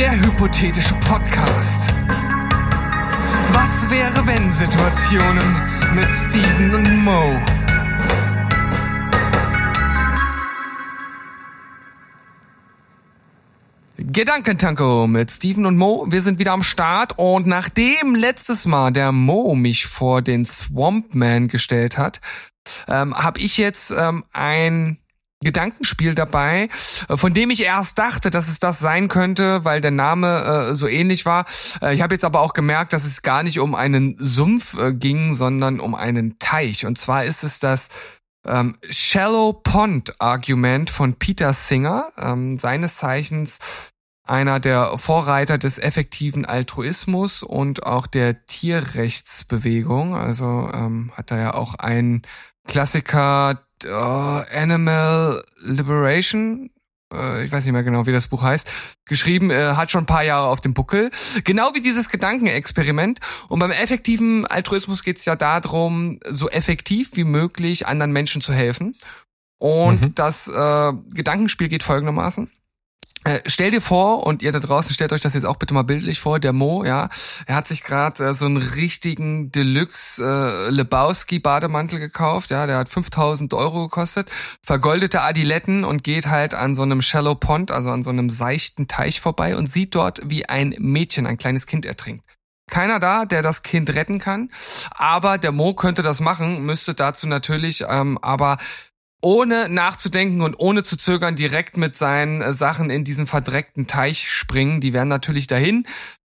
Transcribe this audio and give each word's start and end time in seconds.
Der 0.00 0.18
hypothetische 0.18 0.94
Podcast. 0.94 1.92
Was 3.52 3.90
wäre 3.90 4.26
wenn 4.26 4.50
Situationen 4.50 5.44
mit 5.94 6.06
Steven 6.10 6.74
und 6.74 7.04
Mo? 7.04 7.38
Gedankentanko 13.98 15.06
mit 15.06 15.30
Steven 15.30 15.66
und 15.66 15.76
Mo. 15.76 16.06
Wir 16.08 16.22
sind 16.22 16.38
wieder 16.38 16.52
am 16.52 16.62
Start 16.62 17.18
und 17.18 17.46
nachdem 17.46 18.14
letztes 18.14 18.64
Mal 18.64 18.94
der 18.94 19.12
Mo 19.12 19.54
mich 19.54 19.84
vor 19.84 20.22
den 20.22 20.46
Swamp 20.46 21.14
Man 21.14 21.48
gestellt 21.48 21.98
hat, 21.98 22.22
ähm, 22.88 23.14
habe 23.14 23.38
ich 23.38 23.58
jetzt 23.58 23.90
ähm, 23.90 24.24
ein 24.32 24.96
Gedankenspiel 25.42 26.14
dabei, 26.14 26.68
äh, 27.08 27.16
von 27.16 27.32
dem 27.32 27.50
ich 27.50 27.62
erst 27.62 27.98
dachte, 27.98 28.30
dass 28.30 28.48
es 28.48 28.58
das 28.58 28.78
sein 28.78 29.08
könnte, 29.08 29.64
weil 29.64 29.80
der 29.80 29.90
Name 29.90 30.68
äh, 30.70 30.74
so 30.74 30.86
ähnlich 30.86 31.24
war. 31.24 31.46
Äh, 31.80 31.94
ich 31.94 32.02
habe 32.02 32.14
jetzt 32.14 32.24
aber 32.24 32.40
auch 32.40 32.52
gemerkt, 32.52 32.92
dass 32.92 33.04
es 33.04 33.22
gar 33.22 33.42
nicht 33.42 33.58
um 33.58 33.74
einen 33.74 34.16
Sumpf 34.18 34.78
äh, 34.78 34.92
ging, 34.92 35.32
sondern 35.32 35.80
um 35.80 35.94
einen 35.94 36.38
Teich. 36.38 36.84
Und 36.84 36.98
zwar 36.98 37.24
ist 37.24 37.42
es 37.42 37.58
das 37.58 37.88
ähm, 38.46 38.76
Shallow 38.88 39.52
Pond 39.54 40.20
Argument 40.20 40.90
von 40.90 41.14
Peter 41.14 41.54
Singer, 41.54 42.12
ähm, 42.18 42.58
seines 42.58 42.96
Zeichens 42.96 43.58
einer 44.26 44.60
der 44.60 44.96
Vorreiter 44.96 45.58
des 45.58 45.78
effektiven 45.78 46.44
Altruismus 46.44 47.42
und 47.42 47.84
auch 47.84 48.06
der 48.06 48.46
Tierrechtsbewegung. 48.46 50.14
Also 50.14 50.70
ähm, 50.72 51.12
hat 51.16 51.30
er 51.30 51.38
ja 51.38 51.54
auch 51.54 51.74
einen 51.74 52.22
Klassiker 52.66 53.66
uh, 53.84 54.44
Animal 54.52 55.42
Liberation, 55.60 56.70
uh, 57.12 57.38
ich 57.42 57.50
weiß 57.50 57.64
nicht 57.64 57.72
mehr 57.72 57.82
genau, 57.82 58.06
wie 58.06 58.12
das 58.12 58.28
Buch 58.28 58.42
heißt, 58.42 58.70
geschrieben, 59.04 59.50
uh, 59.50 59.76
hat 59.76 59.90
schon 59.90 60.04
ein 60.04 60.06
paar 60.06 60.24
Jahre 60.24 60.48
auf 60.48 60.60
dem 60.60 60.74
Buckel. 60.74 61.10
Genau 61.44 61.74
wie 61.74 61.80
dieses 61.80 62.08
Gedankenexperiment. 62.08 63.20
Und 63.48 63.58
beim 63.58 63.70
effektiven 63.70 64.46
Altruismus 64.46 65.02
geht 65.02 65.18
es 65.18 65.24
ja 65.24 65.36
darum, 65.36 66.20
so 66.28 66.48
effektiv 66.48 67.10
wie 67.14 67.24
möglich 67.24 67.86
anderen 67.86 68.12
Menschen 68.12 68.40
zu 68.40 68.52
helfen. 68.52 68.94
Und 69.58 70.00
mhm. 70.00 70.14
das 70.14 70.48
äh, 70.48 70.92
Gedankenspiel 71.14 71.68
geht 71.68 71.82
folgendermaßen. 71.82 72.50
Äh, 73.22 73.40
stell 73.44 73.70
dir 73.70 73.82
vor, 73.82 74.26
und 74.26 74.40
ihr 74.40 74.50
da 74.50 74.60
draußen 74.60 74.94
stellt 74.94 75.12
euch 75.12 75.20
das 75.20 75.34
jetzt 75.34 75.44
auch 75.44 75.56
bitte 75.56 75.74
mal 75.74 75.82
bildlich 75.82 76.20
vor, 76.20 76.40
der 76.40 76.54
Mo, 76.54 76.84
ja, 76.84 77.10
er 77.44 77.54
hat 77.54 77.68
sich 77.68 77.82
gerade 77.82 78.24
äh, 78.24 78.32
so 78.32 78.46
einen 78.46 78.56
richtigen 78.56 79.52
Deluxe 79.52 80.24
äh, 80.24 80.70
Lebowski 80.70 81.38
Bademantel 81.38 81.98
gekauft, 81.98 82.50
ja, 82.50 82.66
der 82.66 82.78
hat 82.78 82.88
5000 82.88 83.52
Euro 83.52 83.82
gekostet, 83.82 84.30
vergoldete 84.62 85.20
Adiletten 85.20 85.84
und 85.84 86.02
geht 86.02 86.28
halt 86.28 86.54
an 86.54 86.74
so 86.74 86.80
einem 86.80 87.02
Shallow 87.02 87.34
Pond, 87.34 87.70
also 87.70 87.90
an 87.90 88.02
so 88.02 88.08
einem 88.08 88.30
seichten 88.30 88.88
Teich 88.88 89.20
vorbei 89.20 89.54
und 89.54 89.66
sieht 89.66 89.94
dort, 89.94 90.22
wie 90.24 90.48
ein 90.48 90.74
Mädchen, 90.78 91.26
ein 91.26 91.36
kleines 91.36 91.66
Kind 91.66 91.84
ertrinkt. 91.84 92.24
Keiner 92.70 93.00
da, 93.00 93.26
der 93.26 93.42
das 93.42 93.62
Kind 93.62 93.94
retten 93.94 94.18
kann, 94.18 94.48
aber 94.92 95.36
der 95.36 95.52
Mo 95.52 95.74
könnte 95.74 96.00
das 96.00 96.20
machen, 96.20 96.64
müsste 96.64 96.94
dazu 96.94 97.26
natürlich 97.26 97.84
ähm, 97.86 98.16
aber 98.22 98.56
ohne 99.20 99.68
nachzudenken 99.68 100.42
und 100.42 100.54
ohne 100.58 100.82
zu 100.82 100.96
zögern 100.96 101.36
direkt 101.36 101.76
mit 101.76 101.94
seinen 101.94 102.40
äh, 102.40 102.52
Sachen 102.52 102.90
in 102.90 103.04
diesen 103.04 103.26
verdreckten 103.26 103.86
Teich 103.86 104.30
springen. 104.30 104.80
Die 104.80 104.92
werden 104.92 105.08
natürlich 105.08 105.46
dahin. 105.46 105.86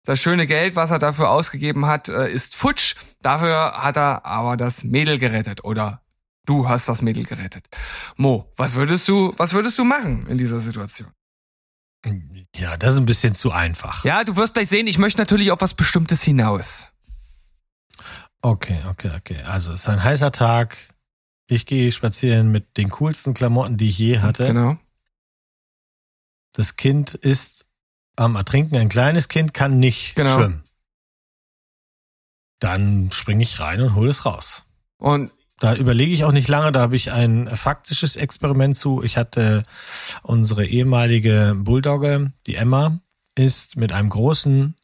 Das 0.04 0.20
schöne 0.20 0.46
Geld, 0.46 0.74
was 0.74 0.90
er 0.90 0.98
dafür 0.98 1.30
ausgegeben 1.30 1.86
hat, 1.86 2.08
äh, 2.08 2.30
ist 2.30 2.56
futsch. 2.56 2.96
Dafür 3.20 3.82
hat 3.82 3.96
er 3.96 4.24
aber 4.24 4.56
das 4.56 4.84
Mädel 4.84 5.18
gerettet 5.18 5.64
oder 5.64 6.02
du 6.46 6.68
hast 6.68 6.88
das 6.88 7.02
Mädel 7.02 7.24
gerettet. 7.24 7.66
Mo, 8.16 8.50
was 8.56 8.74
würdest 8.74 9.06
du, 9.08 9.34
was 9.36 9.52
würdest 9.52 9.78
du 9.78 9.84
machen 9.84 10.26
in 10.26 10.38
dieser 10.38 10.60
Situation? 10.60 11.10
Ja, 12.54 12.76
das 12.76 12.94
ist 12.94 13.00
ein 13.00 13.06
bisschen 13.06 13.34
zu 13.34 13.52
einfach. 13.52 14.04
Ja, 14.04 14.24
du 14.24 14.36
wirst 14.36 14.54
gleich 14.54 14.68
sehen, 14.68 14.86
ich 14.86 14.98
möchte 14.98 15.20
natürlich 15.20 15.50
auf 15.50 15.60
was 15.60 15.74
Bestimmtes 15.74 16.22
hinaus. 16.22 16.90
Okay, 18.40 18.80
okay, 18.88 19.10
okay. 19.16 19.42
Also 19.42 19.72
es 19.72 19.80
ist 19.80 19.88
ein 19.88 20.02
heißer 20.02 20.32
Tag. 20.32 20.76
Ich 21.48 21.64
gehe 21.66 21.90
spazieren 21.90 22.52
mit 22.52 22.76
den 22.76 22.90
coolsten 22.90 23.34
Klamotten, 23.34 23.78
die 23.78 23.88
ich 23.88 23.98
je 23.98 24.18
hatte. 24.20 24.46
Genau. 24.46 24.76
Das 26.52 26.76
Kind 26.76 27.14
ist 27.14 27.64
am 28.16 28.36
Ertrinken. 28.36 28.76
Ein 28.76 28.90
kleines 28.90 29.28
Kind 29.28 29.54
kann 29.54 29.78
nicht 29.78 30.14
genau. 30.14 30.36
schwimmen. 30.36 30.64
Dann 32.58 33.10
springe 33.12 33.42
ich 33.42 33.60
rein 33.60 33.80
und 33.80 33.94
hole 33.94 34.10
es 34.10 34.26
raus. 34.26 34.64
Und 34.98 35.30
da 35.58 35.74
überlege 35.74 36.12
ich 36.12 36.24
auch 36.24 36.32
nicht 36.32 36.48
lange, 36.48 36.70
da 36.70 36.80
habe 36.80 36.96
ich 36.96 37.12
ein 37.12 37.48
faktisches 37.56 38.16
Experiment 38.16 38.76
zu. 38.76 39.02
Ich 39.02 39.16
hatte 39.16 39.62
unsere 40.22 40.66
ehemalige 40.66 41.54
Bulldogge, 41.56 42.32
die 42.46 42.56
Emma, 42.56 43.00
ist 43.34 43.76
mit 43.76 43.92
einem 43.92 44.10
großen 44.10 44.76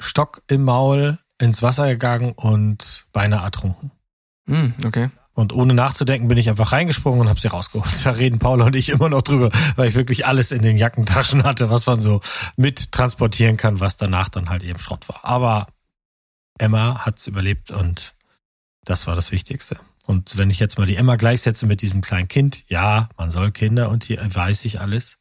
Stock 0.00 0.42
im 0.48 0.64
Maul 0.64 1.18
ins 1.38 1.62
Wasser 1.62 1.88
gegangen 1.88 2.32
und 2.32 3.06
beinahe 3.12 3.44
ertrunken. 3.44 3.90
Hm, 4.46 4.74
okay. 4.84 5.10
Und 5.34 5.52
ohne 5.54 5.72
nachzudenken 5.72 6.28
bin 6.28 6.36
ich 6.36 6.50
einfach 6.50 6.72
reingesprungen 6.72 7.20
und 7.22 7.28
habe 7.28 7.40
sie 7.40 7.48
rausgeholt. 7.48 7.90
Da 8.04 8.10
reden 8.10 8.38
Paula 8.38 8.66
und 8.66 8.76
ich 8.76 8.90
immer 8.90 9.08
noch 9.08 9.22
drüber, 9.22 9.50
weil 9.76 9.88
ich 9.88 9.94
wirklich 9.94 10.26
alles 10.26 10.52
in 10.52 10.62
den 10.62 10.76
Jackentaschen 10.76 11.44
hatte, 11.44 11.70
was 11.70 11.86
man 11.86 12.00
so 12.00 12.20
mit 12.56 12.92
transportieren 12.92 13.56
kann, 13.56 13.80
was 13.80 13.96
danach 13.96 14.28
dann 14.28 14.50
halt 14.50 14.62
eben 14.62 14.78
Schrott 14.78 15.08
war. 15.08 15.24
Aber 15.24 15.68
Emma 16.58 17.04
hat's 17.06 17.26
überlebt 17.26 17.70
und 17.70 18.14
das 18.84 19.06
war 19.06 19.14
das 19.14 19.32
Wichtigste. 19.32 19.78
Und 20.04 20.36
wenn 20.36 20.50
ich 20.50 20.58
jetzt 20.58 20.78
mal 20.78 20.86
die 20.86 20.96
Emma 20.96 21.16
gleichsetze 21.16 21.66
mit 21.66 21.80
diesem 21.80 22.02
kleinen 22.02 22.28
Kind, 22.28 22.64
ja, 22.68 23.08
man 23.16 23.30
soll 23.30 23.52
Kinder 23.52 23.88
und 23.88 24.04
hier 24.04 24.20
weiß 24.22 24.64
ich 24.64 24.80
alles. 24.80 25.18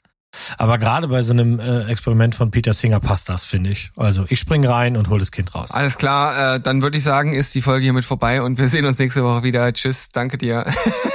Aber 0.58 0.78
gerade 0.78 1.08
bei 1.08 1.24
so 1.24 1.34
einem 1.34 1.60
äh, 1.60 1.86
Experiment 1.92 2.36
von 2.36 2.52
Peter 2.52 2.74
Singer 2.74 3.00
passt 3.00 3.30
das, 3.30 3.44
finde 3.44 3.72
ich. 3.72 3.92
Also 3.98 4.26
ich 4.30 4.40
spring 4.40 4.66
rein 4.66 4.96
und 4.96 5.10
hol 5.10 5.20
das 5.20 5.32
Kind 5.32 5.54
raus. 5.54 5.72
Alles 5.72 5.98
klar, 5.98 6.56
äh, 6.56 6.60
dann 6.60 6.82
würde 6.82 6.98
ich 6.98 7.04
sagen, 7.04 7.34
ist 7.34 7.54
die 7.56 7.62
Folge 7.62 7.84
hiermit 7.84 8.06
vorbei 8.06 8.42
und 8.42 8.58
wir 8.58 8.68
sehen 8.68 8.86
uns 8.86 8.98
nächste 8.98 9.24
Woche 9.24 9.44
wieder. 9.44 9.72
Tschüss, 9.74 10.10
danke 10.10 10.38
dir. 10.38 10.66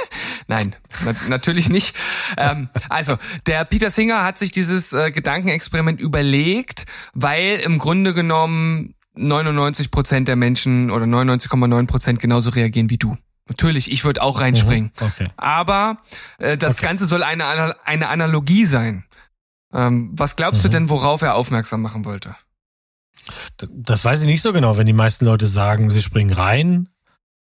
Nein, 0.47 0.75
na 1.03 1.13
natürlich 1.27 1.69
nicht. 1.69 1.95
Ähm, 2.37 2.69
also, 2.87 3.17
der 3.45 3.65
Peter 3.65 3.89
Singer 3.89 4.23
hat 4.23 4.37
sich 4.37 4.51
dieses 4.51 4.93
äh, 4.93 5.11
Gedankenexperiment 5.11 5.99
überlegt, 5.99 6.85
weil 7.13 7.57
im 7.57 7.79
Grunde 7.79 8.13
genommen 8.13 8.93
99 9.15 9.91
Prozent 9.91 10.27
der 10.27 10.37
Menschen 10.37 10.89
oder 10.89 11.05
99,9 11.05 11.87
Prozent 11.87 12.19
genauso 12.21 12.51
reagieren 12.51 12.89
wie 12.89 12.97
du. 12.97 13.17
Natürlich, 13.49 13.91
ich 13.91 14.03
würde 14.03 14.21
auch 14.21 14.39
reinspringen. 14.41 14.91
Mhm, 14.99 15.07
okay. 15.07 15.27
Aber 15.37 15.97
äh, 16.37 16.57
das 16.57 16.77
okay. 16.77 16.87
Ganze 16.87 17.05
soll 17.05 17.23
eine, 17.23 17.75
eine 17.85 18.09
Analogie 18.09 18.65
sein. 18.65 19.05
Ähm, 19.73 20.11
was 20.13 20.35
glaubst 20.35 20.61
mhm. 20.61 20.63
du 20.63 20.69
denn, 20.69 20.89
worauf 20.89 21.21
er 21.21 21.35
aufmerksam 21.35 21.81
machen 21.81 22.05
wollte? 22.05 22.35
Das 23.69 24.05
weiß 24.05 24.21
ich 24.21 24.27
nicht 24.27 24.41
so 24.41 24.53
genau. 24.53 24.77
Wenn 24.77 24.87
die 24.87 24.93
meisten 24.93 25.25
Leute 25.25 25.47
sagen, 25.47 25.89
sie 25.89 26.01
springen 26.01 26.33
rein 26.33 26.89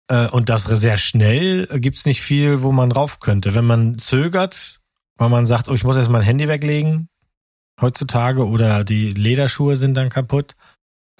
äh, 0.08 0.28
und 0.28 0.48
das 0.48 0.64
sehr 0.64 0.96
schnell, 0.96 1.68
äh, 1.70 1.78
gibt's 1.78 2.06
nicht 2.06 2.22
viel, 2.22 2.62
wo 2.62 2.72
man 2.72 2.90
rauf 2.90 3.20
könnte. 3.20 3.54
Wenn 3.54 3.66
man 3.66 3.98
zögert, 3.98 4.80
weil 5.16 5.28
man 5.28 5.46
sagt, 5.46 5.68
oh, 5.68 5.74
ich 5.74 5.84
muss 5.84 5.96
erst 5.96 6.10
mein 6.10 6.22
Handy 6.22 6.48
weglegen 6.48 7.08
heutzutage 7.80 8.46
oder 8.46 8.84
die 8.84 9.12
Lederschuhe 9.12 9.76
sind 9.76 9.96
dann 9.96 10.08
kaputt, 10.08 10.54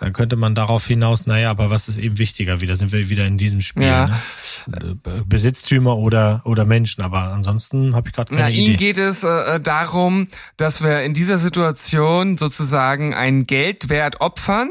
dann 0.01 0.15
könnte 0.15 0.37
man 0.37 0.55
darauf 0.55 0.87
hinaus, 0.87 1.27
naja, 1.27 1.51
aber 1.51 1.69
was 1.69 1.87
ist 1.87 1.99
eben 1.99 2.17
wichtiger? 2.17 2.63
Wieder 2.63 2.75
sind 2.75 2.91
wir 2.91 3.11
wieder 3.11 3.27
in 3.27 3.37
diesem 3.37 3.61
Spiel. 3.61 3.83
Ja. 3.83 4.19
Ne? 4.67 4.99
Besitztümer 5.27 5.99
oder, 5.99 6.41
oder 6.47 6.65
Menschen, 6.65 7.03
aber 7.03 7.35
ansonsten 7.35 7.95
habe 7.95 8.09
ich 8.09 8.15
gerade 8.15 8.31
keine 8.31 8.45
Na, 8.45 8.51
Idee. 8.51 8.73
Ihm 8.73 8.77
geht 8.79 8.97
es 8.97 9.25
äh, 9.25 9.61
darum, 9.61 10.27
dass 10.57 10.83
wir 10.83 11.03
in 11.03 11.13
dieser 11.13 11.39
Situation 11.39 12.39
sozusagen 12.39 13.13
einen 13.13 13.47
Geldwert 13.47 14.23
opfern, 14.23 14.71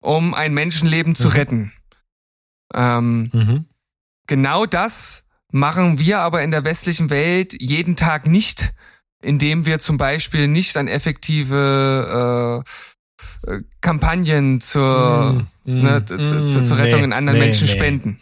um 0.00 0.32
ein 0.32 0.54
Menschenleben 0.54 1.16
zu 1.16 1.28
mhm. 1.28 1.34
retten. 1.34 1.72
Ähm, 2.72 3.30
mhm. 3.32 3.64
Genau 4.28 4.64
das 4.64 5.24
machen 5.50 5.98
wir 5.98 6.20
aber 6.20 6.42
in 6.42 6.52
der 6.52 6.64
westlichen 6.64 7.10
Welt 7.10 7.52
jeden 7.60 7.96
Tag 7.96 8.28
nicht, 8.28 8.72
indem 9.22 9.66
wir 9.66 9.80
zum 9.80 9.96
Beispiel 9.96 10.46
nicht 10.46 10.76
an 10.76 10.86
effektive 10.86 12.62
äh, 12.64 12.70
Kampagnen 13.80 14.60
zur, 14.60 15.44
mm, 15.64 15.82
ne, 15.82 16.00
mm, 16.00 16.52
zur, 16.52 16.64
zur 16.64 16.78
Rettung 16.78 17.00
nee, 17.00 17.04
in 17.06 17.12
anderen 17.12 17.38
nee, 17.38 17.46
Menschen 17.46 17.66
nee. 17.66 17.72
spenden. 17.72 18.18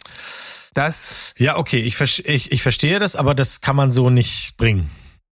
Das. 0.73 1.33
Ja, 1.37 1.57
okay, 1.57 1.79
ich, 1.79 1.99
ich, 1.99 2.51
ich 2.51 2.63
verstehe 2.63 2.99
das, 2.99 3.15
aber 3.15 3.35
das 3.35 3.61
kann 3.61 3.75
man 3.75 3.91
so 3.91 4.09
nicht 4.09 4.57
bringen. 4.57 4.89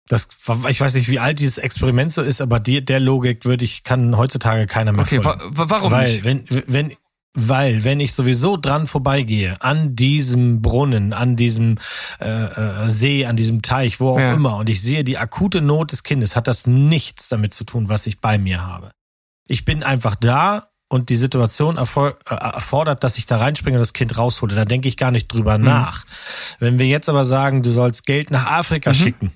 Das, 0.08 0.26
ich 0.68 0.80
weiß 0.80 0.94
nicht, 0.94 1.08
wie 1.08 1.18
alt 1.18 1.38
dieses 1.38 1.58
Experiment 1.58 2.12
so 2.12 2.22
ist, 2.22 2.40
aber 2.40 2.60
die, 2.60 2.82
der 2.82 2.98
Logik 2.98 3.44
würde 3.44 3.64
ich, 3.64 3.84
kann 3.84 4.16
heutzutage 4.16 4.66
keiner 4.66 4.92
mehr 4.92 5.04
Okay, 5.04 5.22
wa 5.22 5.38
warum 5.50 5.92
Weil, 5.92 6.10
nicht? 6.10 6.24
wenn, 6.24 6.44
wenn, 6.66 6.94
weil, 7.34 7.84
wenn 7.84 8.00
ich 8.00 8.14
sowieso 8.14 8.56
dran 8.56 8.86
vorbeigehe, 8.86 9.60
an 9.60 9.94
diesem 9.94 10.62
Brunnen, 10.62 11.12
an 11.12 11.36
diesem 11.36 11.76
äh, 12.20 12.26
äh, 12.26 12.88
See, 12.88 13.26
an 13.26 13.36
diesem 13.36 13.60
Teich, 13.60 14.00
wo 14.00 14.10
auch 14.10 14.18
ja. 14.18 14.32
immer, 14.32 14.56
und 14.56 14.70
ich 14.70 14.80
sehe 14.80 15.04
die 15.04 15.18
akute 15.18 15.60
Not 15.60 15.92
des 15.92 16.02
Kindes, 16.02 16.36
hat 16.36 16.48
das 16.48 16.66
nichts 16.66 17.28
damit 17.28 17.52
zu 17.52 17.64
tun, 17.64 17.90
was 17.90 18.06
ich 18.06 18.20
bei 18.20 18.38
mir 18.38 18.66
habe. 18.66 18.90
Ich 19.48 19.64
bin 19.64 19.82
einfach 19.82 20.14
da 20.14 20.68
und 20.88 21.08
die 21.08 21.16
Situation 21.16 21.76
äh, 21.76 22.12
erfordert, 22.30 23.02
dass 23.02 23.18
ich 23.18 23.26
da 23.26 23.38
reinspringe 23.38 23.76
und 23.76 23.82
das 23.82 23.92
Kind 23.92 24.16
raushole. 24.16 24.54
Da 24.54 24.64
denke 24.64 24.88
ich 24.88 24.96
gar 24.96 25.10
nicht 25.10 25.32
drüber 25.32 25.58
mhm. 25.58 25.64
nach. 25.64 26.04
Wenn 26.60 26.78
wir 26.78 26.86
jetzt 26.86 27.08
aber 27.08 27.24
sagen, 27.24 27.62
du 27.62 27.72
sollst 27.72 28.06
Geld 28.06 28.30
nach 28.30 28.46
Afrika 28.46 28.90
mhm. 28.90 28.94
schicken, 28.94 29.32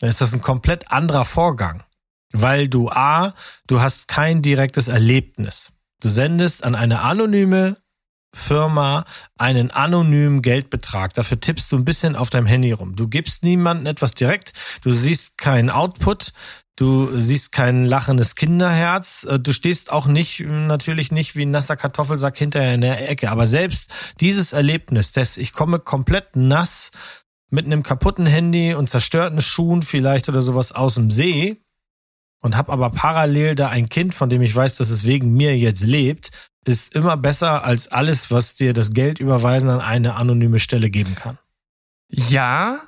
dann 0.00 0.10
ist 0.10 0.20
das 0.20 0.34
ein 0.34 0.40
komplett 0.40 0.90
anderer 0.90 1.24
Vorgang. 1.24 1.84
Weil 2.32 2.68
du 2.68 2.90
A, 2.90 3.34
du 3.66 3.80
hast 3.80 4.08
kein 4.08 4.42
direktes 4.42 4.88
Erlebnis. 4.88 5.72
Du 6.00 6.08
sendest 6.08 6.64
an 6.64 6.74
eine 6.74 7.00
anonyme 7.00 7.76
Firma 8.34 9.04
einen 9.38 9.70
anonymen 9.70 10.42
Geldbetrag. 10.42 11.14
Dafür 11.14 11.40
tippst 11.40 11.72
du 11.72 11.76
ein 11.76 11.86
bisschen 11.86 12.16
auf 12.16 12.28
deinem 12.28 12.46
Handy 12.46 12.72
rum. 12.72 12.94
Du 12.94 13.08
gibst 13.08 13.44
niemandem 13.44 13.86
etwas 13.86 14.12
direkt. 14.12 14.52
Du 14.82 14.92
siehst 14.92 15.38
keinen 15.38 15.70
Output. 15.70 16.32
Du 16.76 17.08
siehst 17.18 17.52
kein 17.52 17.86
lachendes 17.86 18.34
Kinderherz. 18.34 19.26
Äh, 19.28 19.40
du 19.40 19.52
stehst 19.52 19.90
auch 19.90 20.06
nicht, 20.06 20.40
natürlich 20.40 21.10
nicht 21.10 21.34
wie 21.34 21.46
ein 21.46 21.50
nasser 21.50 21.76
Kartoffelsack 21.76 22.36
hinterher 22.36 22.74
in 22.74 22.82
der 22.82 23.08
Ecke. 23.08 23.30
Aber 23.30 23.46
selbst 23.46 23.92
dieses 24.20 24.52
Erlebnis, 24.52 25.12
dass 25.12 25.38
ich 25.38 25.52
komme 25.52 25.78
komplett 25.78 26.36
nass 26.36 26.90
mit 27.48 27.64
einem 27.64 27.82
kaputten 27.82 28.26
Handy 28.26 28.74
und 28.74 28.90
zerstörten 28.90 29.40
Schuhen 29.40 29.82
vielleicht 29.82 30.28
oder 30.28 30.42
sowas 30.42 30.72
aus 30.72 30.94
dem 30.94 31.10
See 31.10 31.62
und 32.40 32.56
hab 32.56 32.68
aber 32.68 32.90
parallel 32.90 33.54
da 33.54 33.68
ein 33.68 33.88
Kind, 33.88 34.14
von 34.14 34.28
dem 34.28 34.42
ich 34.42 34.54
weiß, 34.54 34.76
dass 34.76 34.90
es 34.90 35.04
wegen 35.04 35.32
mir 35.32 35.56
jetzt 35.56 35.82
lebt, 35.82 36.30
ist 36.66 36.94
immer 36.94 37.16
besser 37.16 37.64
als 37.64 37.88
alles, 37.88 38.30
was 38.30 38.54
dir 38.54 38.72
das 38.74 38.92
Geld 38.92 39.20
überweisen 39.20 39.70
an 39.70 39.80
eine 39.80 40.14
anonyme 40.16 40.58
Stelle 40.58 40.90
geben 40.90 41.14
kann. 41.14 41.38
Ja, 42.08 42.80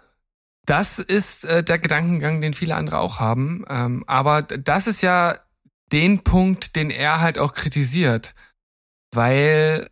das 0.68 0.98
ist 0.98 1.44
äh, 1.44 1.64
der 1.64 1.78
Gedankengang, 1.78 2.40
den 2.40 2.52
viele 2.52 2.76
andere 2.76 2.98
auch 2.98 3.20
haben. 3.20 3.64
Ähm, 3.70 4.04
aber 4.06 4.42
das 4.42 4.86
ist 4.86 5.02
ja 5.02 5.36
den 5.92 6.20
Punkt, 6.20 6.76
den 6.76 6.90
er 6.90 7.20
halt 7.20 7.38
auch 7.38 7.54
kritisiert. 7.54 8.34
Weil 9.12 9.88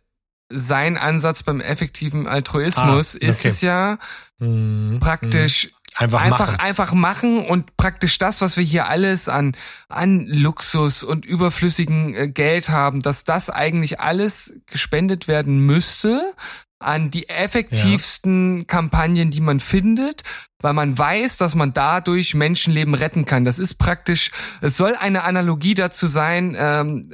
sein 0.49 0.95
Ansatz 0.97 1.41
beim 1.41 1.61
effektiven 1.61 2.27
Altruismus 2.27 3.15
ah, 3.15 3.17
okay. 3.17 3.25
ist 3.25 3.45
es 3.45 3.61
ja 3.61 3.97
mhm. 4.37 4.99
praktisch 4.99 5.71
Einfach, 5.99 6.21
einfach 6.21 6.39
machen. 6.39 6.59
Einfach 6.59 6.93
machen 6.93 7.45
und 7.47 7.75
praktisch 7.75 8.19
das, 8.19 8.41
was 8.41 8.55
wir 8.55 8.63
hier 8.63 8.87
alles 8.87 9.27
an, 9.29 9.55
an 9.89 10.27
Luxus 10.27 11.01
und 11.01 11.25
überflüssigen 11.25 12.13
äh, 12.13 12.27
Geld 12.27 12.69
haben, 12.69 13.01
dass 13.01 13.23
das 13.23 13.49
eigentlich 13.49 13.99
alles 13.99 14.53
gespendet 14.67 15.27
werden 15.27 15.65
müsste 15.65 16.35
an 16.79 17.09
die 17.09 17.27
effektivsten 17.29 18.59
ja. 18.59 18.63
Kampagnen, 18.65 19.31
die 19.31 19.41
man 19.41 19.59
findet, 19.59 20.23
weil 20.61 20.73
man 20.73 20.97
weiß, 20.97 21.37
dass 21.37 21.55
man 21.55 21.73
dadurch 21.73 22.33
Menschenleben 22.33 22.93
retten 22.93 23.25
kann. 23.25 23.45
Das 23.45 23.59
ist 23.59 23.75
praktisch, 23.75 24.31
es 24.61 24.77
soll 24.77 24.95
eine 24.95 25.23
Analogie 25.23 25.73
dazu 25.73 26.07
sein, 26.07 26.55
ähm, 26.59 27.11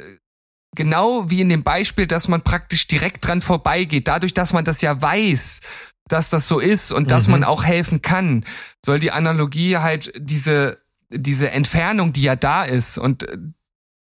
genau 0.75 1.29
wie 1.29 1.41
in 1.41 1.49
dem 1.49 1.63
Beispiel, 1.63 2.07
dass 2.07 2.27
man 2.27 2.41
praktisch 2.41 2.87
direkt 2.87 3.25
dran 3.25 3.41
vorbeigeht. 3.41 4.07
Dadurch, 4.07 4.33
dass 4.33 4.53
man 4.53 4.65
das 4.65 4.81
ja 4.81 5.01
weiß, 5.01 5.61
dass 6.09 6.29
das 6.29 6.47
so 6.47 6.59
ist 6.59 6.91
und 6.91 7.11
dass 7.11 7.27
man 7.27 7.41
mhm. 7.41 7.45
auch 7.45 7.63
helfen 7.63 8.01
kann, 8.01 8.45
soll 8.85 8.99
die 8.99 9.11
Analogie 9.11 9.77
halt 9.77 10.11
diese 10.17 10.83
diese 11.15 11.51
Entfernung, 11.51 12.13
die 12.13 12.23
ja 12.23 12.35
da 12.35 12.63
ist 12.63 12.97
und 12.97 13.27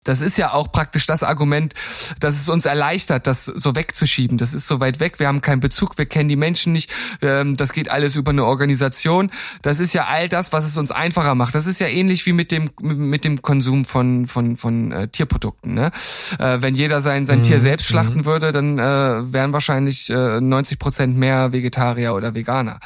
das 0.05 0.20
ist 0.20 0.38
ja 0.38 0.52
auch 0.52 0.73
praktisch 0.73 1.06
das 1.06 1.23
Argument, 1.23 1.75
dass 2.20 2.41
es 2.41 2.49
uns 2.49 2.64
erleichtert, 2.64 3.26
das 3.26 3.44
so 3.44 3.76
wegzuschieben. 3.76 4.38
Das 4.38 4.55
ist 4.55 4.67
so 4.67 4.81
weit 4.81 4.99
weg, 4.99 5.19
wir 5.19 5.26
haben 5.26 5.43
keinen 5.43 5.61
Bezug, 5.61 5.99
wir 5.99 6.06
kennen 6.06 6.29
die 6.29 6.37
Menschen 6.37 6.73
nicht, 6.73 6.91
ähm, 7.20 7.56
das 7.56 7.73
geht 7.73 7.91
alles 7.91 8.17
über 8.17 8.31
eine 8.31 8.44
Organisation. 8.44 9.31
Das 9.62 9.79
ist 9.79 9.93
ja 9.93 10.06
all 10.06 10.29
das, 10.29 10.52
was 10.52 10.67
es 10.67 10.79
uns 10.79 10.91
einfacher 10.91 11.35
macht. 11.35 11.55
Das 11.55 11.67
ist 11.67 11.81
ja 11.81 11.87
ähnlich 11.87 12.25
wie 12.25 12.32
mit 12.32 12.50
dem 12.50 12.70
mit 12.81 13.25
dem 13.25 13.43
Konsum 13.43 13.85
von 13.85 14.26
von 14.26 14.56
von 14.56 14.93
äh, 14.93 15.08
Tierprodukten. 15.08 15.75
Ne? 15.75 15.91
Äh, 16.38 16.62
wenn 16.62 16.75
jeder 16.75 17.00
sein 17.00 17.26
sein 17.26 17.41
mhm. 17.41 17.44
Tier 17.44 17.61
selbst 17.61 17.87
schlachten 17.87 18.20
mhm. 18.20 18.25
würde, 18.25 18.53
dann 18.53 18.79
äh, 18.79 19.32
wären 19.32 19.53
wahrscheinlich 19.53 20.08
äh, 20.08 20.41
90 20.41 20.79
Prozent 20.79 21.17
mehr 21.17 21.53
Vegetarier 21.53 22.14
oder 22.14 22.35
Veganer. 22.35 22.79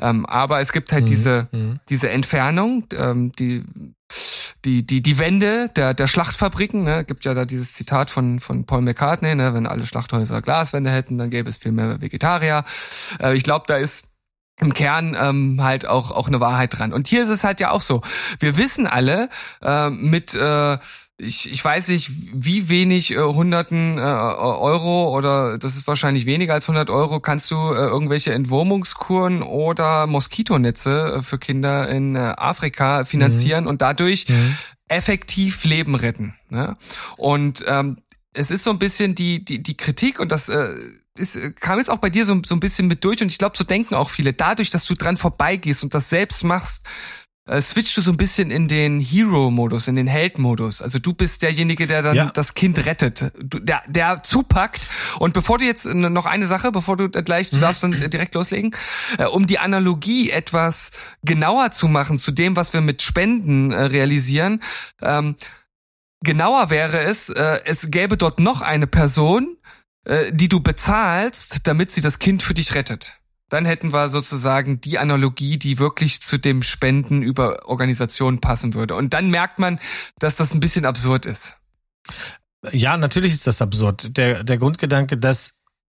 Ähm, 0.00 0.26
aber 0.26 0.60
es 0.60 0.72
gibt 0.72 0.92
halt 0.92 1.04
mhm. 1.04 1.08
diese 1.08 1.48
mhm. 1.52 1.80
diese 1.88 2.10
Entfernung, 2.10 2.84
ähm, 2.98 3.30
die 3.38 3.64
die, 4.64 4.84
die, 4.84 5.00
die 5.00 5.18
Wände 5.18 5.68
der, 5.76 5.94
der 5.94 6.06
Schlachtfabriken, 6.06 6.82
ne, 6.82 7.04
gibt 7.04 7.24
ja 7.24 7.34
da 7.34 7.44
dieses 7.44 7.72
Zitat 7.74 8.10
von, 8.10 8.40
von 8.40 8.66
Paul 8.66 8.82
McCartney, 8.82 9.34
ne, 9.34 9.54
wenn 9.54 9.66
alle 9.66 9.86
Schlachthäuser 9.86 10.42
Glaswände 10.42 10.90
hätten, 10.90 11.18
dann 11.18 11.30
gäbe 11.30 11.48
es 11.48 11.56
viel 11.56 11.72
mehr 11.72 12.00
Vegetarier. 12.00 12.64
Äh, 13.20 13.36
ich 13.36 13.44
glaube, 13.44 13.64
da 13.68 13.76
ist 13.76 14.08
im 14.58 14.72
Kern 14.72 15.16
ähm, 15.18 15.62
halt 15.62 15.86
auch, 15.86 16.10
auch 16.10 16.28
eine 16.28 16.40
Wahrheit 16.40 16.78
dran. 16.78 16.92
Und 16.92 17.08
hier 17.08 17.22
ist 17.22 17.28
es 17.28 17.44
halt 17.44 17.60
ja 17.60 17.70
auch 17.70 17.82
so. 17.82 18.00
Wir 18.40 18.56
wissen 18.56 18.86
alle 18.86 19.28
äh, 19.62 19.90
mit 19.90 20.34
äh, 20.34 20.78
ich, 21.18 21.50
ich 21.50 21.64
weiß 21.64 21.88
nicht, 21.88 22.10
wie 22.34 22.68
wenig 22.68 23.12
äh, 23.12 23.16
hunderten 23.16 23.96
äh, 23.96 24.02
Euro 24.02 25.16
oder 25.16 25.56
das 25.56 25.76
ist 25.76 25.86
wahrscheinlich 25.86 26.26
weniger 26.26 26.52
als 26.52 26.68
100 26.68 26.90
Euro, 26.90 27.20
kannst 27.20 27.50
du 27.50 27.56
äh, 27.56 27.86
irgendwelche 27.86 28.34
Entwurmungskuren 28.34 29.42
oder 29.42 30.06
Moskitonetze 30.06 31.16
äh, 31.16 31.22
für 31.22 31.38
Kinder 31.38 31.88
in 31.88 32.16
äh, 32.16 32.34
Afrika 32.36 33.06
finanzieren 33.06 33.64
mhm. 33.64 33.70
und 33.70 33.82
dadurch 33.82 34.28
mhm. 34.28 34.56
effektiv 34.88 35.64
Leben 35.64 35.94
retten. 35.94 36.34
Ne? 36.50 36.76
Und 37.16 37.64
ähm, 37.66 37.96
es 38.34 38.50
ist 38.50 38.64
so 38.64 38.70
ein 38.70 38.78
bisschen 38.78 39.14
die, 39.14 39.42
die, 39.42 39.62
die 39.62 39.76
Kritik 39.76 40.20
und 40.20 40.30
das 40.30 40.50
äh, 40.50 40.74
ist, 41.16 41.56
kam 41.56 41.78
jetzt 41.78 41.90
auch 41.90 41.96
bei 41.96 42.10
dir 42.10 42.26
so, 42.26 42.38
so 42.44 42.54
ein 42.54 42.60
bisschen 42.60 42.88
mit 42.88 43.02
durch 43.02 43.22
und 43.22 43.28
ich 43.28 43.38
glaube, 43.38 43.56
so 43.56 43.64
denken 43.64 43.94
auch 43.94 44.10
viele. 44.10 44.34
Dadurch, 44.34 44.68
dass 44.68 44.84
du 44.84 44.94
dran 44.94 45.16
vorbeigehst 45.16 45.82
und 45.82 45.94
das 45.94 46.10
selbst 46.10 46.44
machst, 46.44 46.86
äh, 47.46 47.60
switchst 47.60 47.96
du 47.96 48.00
so 48.00 48.10
ein 48.10 48.16
bisschen 48.16 48.50
in 48.50 48.68
den 48.68 49.00
Hero-Modus, 49.00 49.88
in 49.88 49.96
den 49.96 50.06
Held-Modus. 50.06 50.82
Also 50.82 50.98
du 50.98 51.14
bist 51.14 51.42
derjenige, 51.42 51.86
der 51.86 52.02
dann 52.02 52.16
ja. 52.16 52.30
das 52.34 52.54
Kind 52.54 52.84
rettet, 52.84 53.32
du, 53.38 53.60
der, 53.60 53.82
der 53.86 54.22
zupackt. 54.22 54.86
Und 55.18 55.32
bevor 55.32 55.58
du 55.58 55.64
jetzt 55.64 55.86
noch 55.86 56.26
eine 56.26 56.46
Sache, 56.46 56.72
bevor 56.72 56.96
du 56.96 57.08
gleich, 57.08 57.50
du 57.50 57.58
darfst 57.58 57.82
dann 57.82 57.92
direkt 57.92 58.34
loslegen, 58.34 58.74
äh, 59.18 59.24
um 59.26 59.46
die 59.46 59.58
Analogie 59.58 60.30
etwas 60.30 60.90
genauer 61.22 61.70
zu 61.70 61.88
machen 61.88 62.18
zu 62.18 62.32
dem, 62.32 62.56
was 62.56 62.72
wir 62.72 62.80
mit 62.80 63.02
Spenden 63.02 63.70
äh, 63.70 63.82
realisieren. 63.82 64.62
Ähm, 65.00 65.36
genauer 66.22 66.70
wäre 66.70 67.00
es, 67.00 67.28
äh, 67.28 67.60
es 67.64 67.90
gäbe 67.90 68.16
dort 68.16 68.40
noch 68.40 68.60
eine 68.62 68.88
Person, 68.88 69.56
äh, 70.04 70.32
die 70.32 70.48
du 70.48 70.60
bezahlst, 70.60 71.66
damit 71.66 71.92
sie 71.92 72.00
das 72.00 72.18
Kind 72.18 72.42
für 72.42 72.54
dich 72.54 72.74
rettet 72.74 73.20
dann 73.48 73.64
hätten 73.64 73.92
wir 73.92 74.10
sozusagen 74.10 74.80
die 74.80 74.98
Analogie, 74.98 75.58
die 75.58 75.78
wirklich 75.78 76.20
zu 76.20 76.38
dem 76.38 76.62
Spenden 76.62 77.22
über 77.22 77.68
Organisationen 77.68 78.40
passen 78.40 78.74
würde. 78.74 78.94
Und 78.94 79.14
dann 79.14 79.30
merkt 79.30 79.58
man, 79.58 79.78
dass 80.18 80.36
das 80.36 80.54
ein 80.54 80.60
bisschen 80.60 80.84
absurd 80.84 81.26
ist. 81.26 81.56
Ja, 82.72 82.96
natürlich 82.96 83.34
ist 83.34 83.46
das 83.46 83.62
absurd. 83.62 84.16
Der, 84.16 84.42
der 84.42 84.58
Grundgedanke, 84.58 85.16
dass 85.16 85.54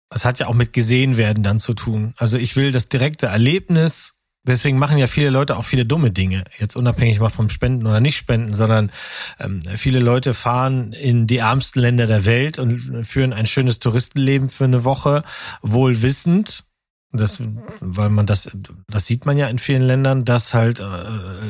das 0.09 0.25
hat 0.25 0.39
ja 0.39 0.48
auch 0.48 0.53
mit 0.53 0.74
gesehen 0.74 1.15
werden 1.15 1.42
dann 1.42 1.59
zu 1.59 1.74
tun. 1.74 2.13
Also 2.18 2.38
ich 2.38 2.57
will 2.57 2.74
das 2.74 2.89
direkte 2.89 3.27
Erlebnis 3.27 4.13
Deswegen 4.44 4.80
machen 4.80 4.98
ja 4.98 5.06
viele 5.06 5.30
Leute 5.30 5.56
auch 5.56 5.65
viele 5.65 5.86
dumme 5.86 6.09
Dinge, 6.09 6.45
jetzt 6.57 6.75
unabhängig 6.75 7.19
mal 7.19 7.30
vom 7.30 7.50
Spenden 7.50 7.86
oder 7.86 8.00
nicht 8.00 8.18
Spenden, 8.18 8.53
sondern 8.53 8.91
ähm, 9.39 9.62
viele 9.75 10.00
Leute 10.00 10.34
fahren 10.34 10.93
in 10.93 11.27
die 11.27 11.38
ärmsten 11.38 11.79
Länder 11.79 12.08
der 12.08 12.25
Welt 12.25 12.58
und 12.58 13.05
führen 13.05 13.34
ein 13.34 13.46
schönes 13.46 13.77
Touristenleben 13.77 14.50
für 14.50 14.63
eine 14.63 14.84
Woche, 14.84 15.24
wohl 15.62 16.01
wissend, 16.01 16.63
das, 17.12 17.44
weil 17.82 18.10
man 18.10 18.25
das, 18.25 18.50
das 18.88 19.06
sieht 19.06 19.25
man 19.25 19.38
ja 19.38 19.48
in 19.48 19.60
vielen 19.60 19.82
Ländern, 19.82 20.24
dass 20.24 20.53
halt 20.53 20.80
äh, 20.80 20.86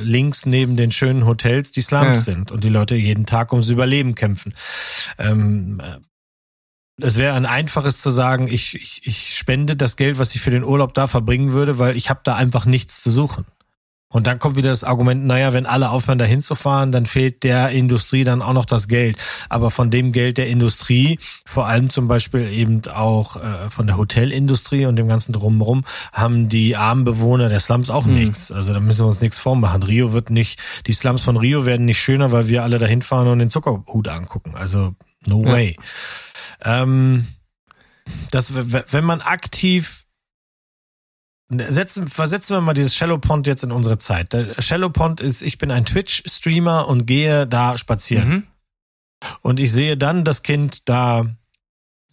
links 0.02 0.46
neben 0.46 0.76
den 0.76 0.92
schönen 0.92 1.26
Hotels 1.26 1.72
die 1.72 1.82
Slums 1.82 2.26
ja. 2.26 2.34
sind 2.34 2.52
und 2.52 2.64
die 2.64 2.70
Leute 2.70 2.96
jeden 2.96 3.26
Tag 3.26 3.54
ums 3.54 3.70
Überleben 3.70 4.16
kämpfen. 4.16 4.56
Ähm, 5.20 5.80
äh, 5.80 6.00
es 7.04 7.18
wäre 7.18 7.36
ein 7.36 7.46
einfaches 7.46 8.02
zu 8.02 8.10
sagen, 8.10 8.48
ich, 8.48 8.76
ich, 8.76 9.02
ich 9.06 9.38
spende 9.38 9.76
das 9.76 9.98
Geld, 9.98 10.18
was 10.20 10.36
ich 10.36 10.42
für 10.42 10.52
den 10.52 10.64
Urlaub 10.64 10.94
da 10.94 11.08
verbringen 11.08 11.54
würde, 11.54 11.80
weil 11.80 11.96
ich 11.96 12.10
habe 12.10 12.22
da 12.24 12.36
einfach 12.36 12.66
nichts 12.66 13.02
zu 13.02 13.12
suchen. 13.12 13.46
Und 14.12 14.28
dann 14.28 14.40
kommt 14.40 14.58
wieder 14.58 14.70
das 14.70 14.84
Argument, 14.84 15.26
naja, 15.26 15.54
wenn 15.54 15.66
alle 15.66 15.90
aufhören, 15.90 16.20
da 16.20 16.26
hinzufahren, 16.26 16.92
dann 16.92 17.06
fehlt 17.06 17.44
der 17.44 17.70
Industrie 17.70 18.24
dann 18.24 18.42
auch 18.42 18.54
noch 18.54 18.66
das 18.66 18.88
Geld. 18.88 19.18
Aber 19.50 19.72
von 19.72 19.90
dem 19.90 20.12
Geld 20.12 20.38
der 20.38 20.48
Industrie, 20.48 21.18
vor 21.46 21.66
allem 21.66 21.90
zum 21.90 22.08
Beispiel 22.08 22.48
eben 22.52 22.82
auch 22.94 23.38
äh, 23.38 23.70
von 23.70 23.88
der 23.88 23.98
Hotelindustrie 23.98 24.86
und 24.86 24.98
dem 24.98 25.08
ganzen 25.08 25.32
Drumherum, 25.34 25.86
haben 26.12 26.50
die 26.50 26.76
armen 26.76 27.06
Bewohner 27.06 27.50
der 27.50 27.60
Slums 27.60 27.90
auch 27.90 28.06
hm. 28.06 28.16
nichts. 28.16 28.52
Also 28.52 28.74
da 28.74 28.80
müssen 28.80 29.02
wir 29.02 29.08
uns 29.08 29.22
nichts 29.22 29.40
vormachen. 29.40 29.82
Rio 29.84 30.14
wird 30.14 30.30
nicht, 30.30 30.60
die 30.88 30.94
Slums 30.94 31.22
von 31.22 31.38
Rio 31.38 31.66
werden 31.66 31.86
nicht 31.86 32.02
schöner, 32.02 32.32
weil 32.32 32.48
wir 32.48 32.64
alle 32.64 32.80
da 32.80 32.86
hinfahren 32.86 33.30
und 33.30 33.40
den 33.40 33.50
Zuckerhut 33.50 34.08
angucken. 34.10 34.56
Also 34.56 34.94
no 35.26 35.46
way. 35.46 35.78
Ja. 36.64 36.84
Ähm, 36.84 37.26
das, 38.32 38.54
wenn 38.54 39.06
man 39.06 39.22
aktiv 39.22 40.06
Setzen, 41.58 42.08
versetzen 42.08 42.56
wir 42.56 42.62
mal 42.62 42.74
dieses 42.74 42.96
Shallow 42.96 43.18
Pond 43.18 43.46
jetzt 43.46 43.64
in 43.64 43.72
unsere 43.72 43.98
Zeit. 43.98 44.32
Der 44.34 44.62
Shallow 44.62 44.90
Pond 44.90 45.20
ist, 45.20 45.42
ich 45.42 45.58
bin 45.58 45.70
ein 45.72 45.86
Twitch-Streamer 45.86 46.88
und 46.88 47.06
gehe 47.06 47.46
da 47.46 47.78
spazieren. 47.78 48.30
Mhm. 48.30 48.44
Und 49.42 49.60
ich 49.60 49.72
sehe 49.72 49.98
dann 49.98 50.24
das 50.24 50.44
Kind 50.44 50.88
da 50.90 51.26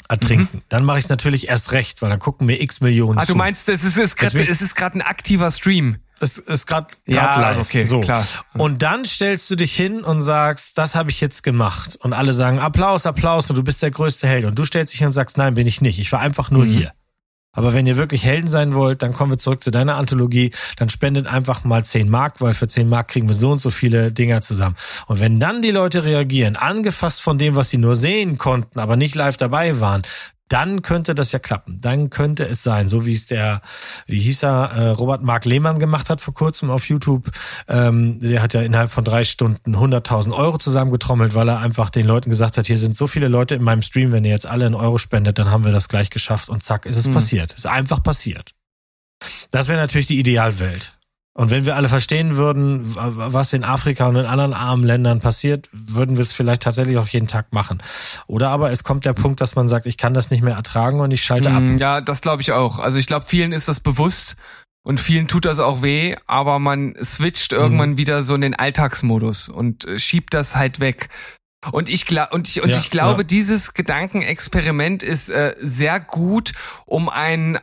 ertrinken. 0.09 0.59
Mhm. 0.59 0.63
Dann 0.69 0.85
mache 0.85 0.99
ich 0.99 1.09
natürlich 1.09 1.49
erst 1.49 1.73
recht, 1.73 2.03
weil 2.03 2.11
dann 2.11 2.19
gucken 2.19 2.47
mir 2.47 2.61
x 2.61 2.81
Millionen 2.81 3.19
Ah, 3.19 3.27
zu. 3.27 3.33
du 3.33 3.39
meinst, 3.39 3.69
es 3.69 3.85
ist, 3.85 3.97
ist 3.97 4.17
gerade 4.17 4.39
es 4.41 4.61
ist 4.61 4.75
gerade 4.75 4.99
ein 4.99 5.03
aktiver 5.03 5.51
Stream. 5.51 5.99
Es 6.21 6.39
ist 6.39 6.67
gerade 6.67 6.89
ja, 7.07 7.39
live. 7.39 7.59
Okay, 7.59 7.85
so. 7.85 8.01
klar. 8.01 8.27
Und 8.55 8.83
dann 8.83 9.05
stellst 9.05 9.51
du 9.51 9.57
dich 9.57 9.75
hin 9.75 10.03
und 10.03 10.21
sagst, 10.21 10.77
das 10.77 10.97
habe 10.97 11.11
ich 11.11 11.21
jetzt 11.21 11.45
gemacht. 11.45 11.97
Und 12.03 12.13
alle 12.13 12.33
sagen 12.33 12.59
Applaus, 12.59 13.07
Applaus 13.07 13.49
und 13.51 13.57
du 13.57 13.63
bist 13.63 13.83
der 13.83 13.93
größte 13.93 14.27
Held. 14.27 14.45
Und 14.45 14.59
du 14.59 14.65
stellst 14.65 14.93
dich 14.93 14.99
hin 14.99 15.09
und 15.09 15.13
sagst, 15.13 15.37
nein, 15.37 15.55
bin 15.55 15.67
ich 15.67 15.81
nicht. 15.81 16.01
Ich 16.01 16.11
war 16.11 16.19
einfach 16.19 16.51
nur 16.51 16.65
mhm. 16.65 16.71
hier. 16.71 16.93
Aber 17.53 17.75
wenn 17.75 17.87
ihr 17.87 17.97
wirklich 17.97 18.25
Helden 18.25 18.47
sein 18.47 18.75
wollt, 18.75 19.03
dann 19.03 19.13
kommen 19.13 19.33
wir 19.33 19.39
zurück 19.39 19.63
zu 19.63 19.71
deiner 19.71 19.97
Anthologie. 19.97 20.51
Dann 20.77 20.91
spendet 20.91 21.27
einfach 21.27 21.65
mal 21.65 21.85
10 21.85 22.09
Mark, 22.09 22.41
weil 22.41 22.55
für 22.55 22.69
10 22.69 22.89
Mark 22.89 23.09
kriegen 23.09 23.29
wir 23.29 23.35
so 23.35 23.51
und 23.51 23.59
so 23.59 23.71
viele 23.71 24.13
Dinger 24.13 24.43
zusammen. 24.43 24.77
Und 25.07 25.21
wenn 25.21 25.41
dann 25.41 25.63
die 25.63 25.71
Leute 25.71 26.05
reagieren, 26.05 26.57
angefasst 26.57 27.23
von 27.23 27.39
dem, 27.39 27.57
was 27.57 27.71
sie 27.71 27.79
nur 27.79 27.97
sehen 27.97 28.39
konnten, 28.39 28.79
aber 28.79 28.97
nicht 28.97 29.15
live 29.15 29.37
dabei 29.37 29.81
waren, 29.81 30.03
dann 30.49 30.83
könnte 30.83 31.15
das 31.15 31.33
ja 31.33 31.39
klappen. 31.39 31.81
Dann 31.81 32.11
könnte 32.11 32.45
es 32.45 32.63
sein, 32.63 32.89
so 32.89 33.07
wie 33.07 33.13
es 33.13 33.27
der, 33.27 33.61
wie 34.07 34.21
hieß 34.21 34.43
er, 34.45 34.73
äh, 34.73 34.89
Robert 34.91 35.23
Mark 35.23 35.45
Lehmann 35.45 35.79
gemacht 35.79 36.11
hat 36.11 36.21
vor 36.21 36.35
kurzem 36.35 36.71
auf 36.71 36.89
YouTube. 36.89 37.31
Ähm, 37.69 38.19
der 38.21 38.43
hat 38.43 38.55
ja 38.55 38.63
innerhalb 38.63 38.91
von 38.91 39.05
drei 39.05 39.25
Stunden 39.25 39.77
100.000 39.77 40.35
Euro 40.35 40.59
zusammengetrommelt, 40.59 41.35
weil 41.35 41.49
er 41.49 41.61
einfach 41.61 41.91
den 41.91 42.07
Leuten 42.07 42.31
gesagt 42.31 42.57
hat, 42.57 42.67
hier 42.67 42.79
sind 42.79 42.97
so 42.97 43.07
viele 43.07 43.29
Leute 43.29 43.55
in 43.55 43.63
meinem 43.63 43.83
Stream, 43.83 44.13
wenn 44.13 44.25
ihr 44.25 44.31
jetzt 44.31 44.47
alle 44.47 44.67
einen 44.67 44.75
Euro 44.75 44.99
spendet, 44.99 45.39
dann 45.39 45.51
haben 45.51 45.65
wir 45.65 45.73
das 45.73 45.89
gleich 45.89 46.11
geschafft 46.11 46.49
und 46.49 46.63
zack, 46.63 46.87
ist 46.87 46.97
es 46.97 47.07
hm. 47.07 47.13
passiert. 47.13 47.53
Ist 47.53 47.67
einfach 47.67 48.03
passiert. 48.03 48.55
Das 49.51 49.69
wäre 49.69 49.81
natürlich 49.81 50.07
die 50.07 50.19
Idealwelt. 50.19 50.98
Und 51.39 51.51
wenn 51.51 51.65
wir 51.65 51.77
alle 51.77 51.89
verstehen 51.89 52.37
würden, 52.37 52.83
was 52.97 53.53
in 53.53 53.63
Afrika 53.63 54.09
und 54.09 54.17
in 54.17 54.27
anderen 54.27 54.53
armen 54.53 54.83
Ländern 54.83 55.21
passiert, 55.21 55.69
würden 55.71 56.17
wir 56.17 56.23
es 56.23 56.33
vielleicht 56.33 56.63
tatsächlich 56.63 56.99
auch 56.99 57.07
jeden 57.07 57.29
Tag 57.29 57.53
machen. 57.53 57.81
Oder 58.27 58.49
aber 58.49 58.73
es 58.73 58.83
kommt 58.83 59.05
der 59.05 59.13
Punkt, 59.13 59.41
dass 59.41 59.55
man 59.55 59.69
sagt, 59.69 59.87
ich 59.87 59.97
kann 59.97 60.15
das 60.15 60.33
nicht 60.33 60.43
mehr 60.43 60.57
ertragen 60.57 60.99
und 60.99 61.13
ich 61.13 61.23
schalte 61.23 61.53
ab. 61.53 61.63
Mm, 61.63 61.77
ja, 61.77 62.01
das 62.01 62.23
glaube 62.23 62.43
ich 62.43 62.51
auch. 62.51 62.81
Also 62.81 62.99
ich 62.99 63.07
glaube, 63.07 63.25
vielen 63.25 63.53
ist 63.53 63.69
das 63.69 63.79
bewusst 63.79 64.35
und 64.83 64.99
vielen 64.99 65.29
tut 65.29 65.45
das 65.45 65.61
auch 65.61 65.81
weh, 65.81 66.17
aber 66.27 66.59
man 66.59 66.97
switcht 67.01 67.53
irgendwann 67.53 67.91
mhm. 67.91 67.99
wieder 67.99 68.25
so 68.25 68.35
in 68.35 68.41
den 68.41 68.57
Alltagsmodus 68.57 69.49
und 69.49 69.85
äh, 69.85 70.01
schiebt 70.01 70.35
das 70.35 70.57
halt 70.57 70.81
weg. 70.81 71.09
Und 71.71 71.89
ich 71.89 72.05
glaube 72.05 72.35
und 72.35 72.49
ich 72.49 72.65
und 72.65 72.71
ja, 72.71 72.79
ich 72.79 72.91
glaube, 72.91 73.21
ja. 73.21 73.27
dieses 73.29 73.75
Gedankenexperiment 73.75 75.05
ist 75.05 75.29
äh, 75.29 75.55
sehr 75.61 76.01
gut, 76.01 76.51
um 76.85 77.09
ein 77.09 77.61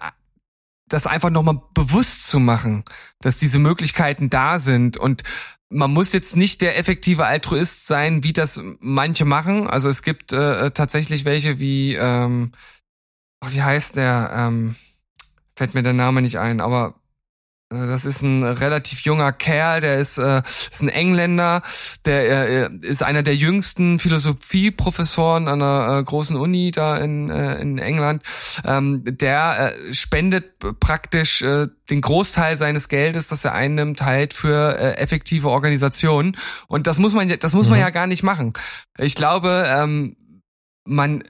das 0.88 1.08
einfach 1.08 1.30
nochmal 1.30 1.62
bewusst 1.74 2.28
zu 2.28 2.40
machen, 2.40 2.84
dass 3.20 3.40
diese 3.40 3.60
Möglichkeiten 3.60 4.30
da 4.30 4.60
sind 4.60 4.98
und 4.98 5.24
man 5.70 5.92
muss 5.92 6.14
jetzt 6.14 6.36
nicht 6.36 6.62
der 6.62 6.78
effektive 6.78 7.26
Altruist 7.26 7.88
sein, 7.88 8.24
wie 8.24 8.34
das 8.34 8.62
manche 8.80 9.26
machen. 9.26 9.68
Also 9.68 9.90
es 9.90 10.04
gibt 10.04 10.32
äh, 10.32 10.72
tatsächlich 10.72 11.26
welche 11.26 11.60
wie, 11.60 11.96
ähm, 11.96 12.52
wie 13.46 13.62
heißt 13.62 13.96
der? 13.96 14.32
Ähm, 14.34 14.76
fällt 15.56 15.74
mir 15.74 15.84
der 15.84 15.94
Name 15.94 16.22
nicht 16.22 16.38
ein, 16.38 16.62
aber 16.62 16.90
äh, 16.90 17.05
das 17.70 18.06
ist 18.06 18.22
ein 18.22 18.44
relativ 18.44 19.02
junger 19.02 19.32
Kerl, 19.32 19.82
der 19.82 19.98
ist, 19.98 20.20
äh, 20.20 20.44
ist 20.46 20.84
ein 20.84 20.90
Engländer, 20.90 21.64
der 22.06 22.70
äh, 22.70 22.70
ist 22.82 23.02
einer 23.02 23.24
der 23.24 23.36
jüngsten 23.36 23.98
Philosophieprofessoren 23.98 25.48
an 25.48 25.62
einer 25.62 25.98
äh, 25.98 26.04
großen 26.04 26.36
Uni 26.36 26.70
da 26.70 26.98
in, 26.98 27.32
äh, 27.32 27.60
in 27.60 27.80
England. 27.80 28.22
Ähm, 28.64 29.04
der 29.04 29.74
äh, 29.74 29.94
spendet 29.94 30.60
praktisch 30.80 31.42
äh, 31.42 31.68
den 31.90 32.02
Großteil 32.02 32.56
seines 32.56 32.88
Geldes, 32.88 33.30
das 33.30 33.44
er 33.44 33.54
einnimmt, 33.54 34.02
halt 34.04 34.36
für 34.36 34.78
äh, 34.78 34.98
effektive 34.98 35.50
Organisationen. 35.50 36.38
Und 36.68 36.86
das 36.86 37.00
muss 37.00 37.14
man, 37.14 37.34
das 37.40 37.54
muss 37.54 37.68
man 37.68 37.80
mhm. 37.80 37.86
ja 37.86 37.90
gar 37.90 38.06
nicht 38.06 38.22
machen. 38.22 38.54
Ich 39.00 39.16
glaube, 39.16 39.66
ähm, 39.68 40.18
man 40.86 41.24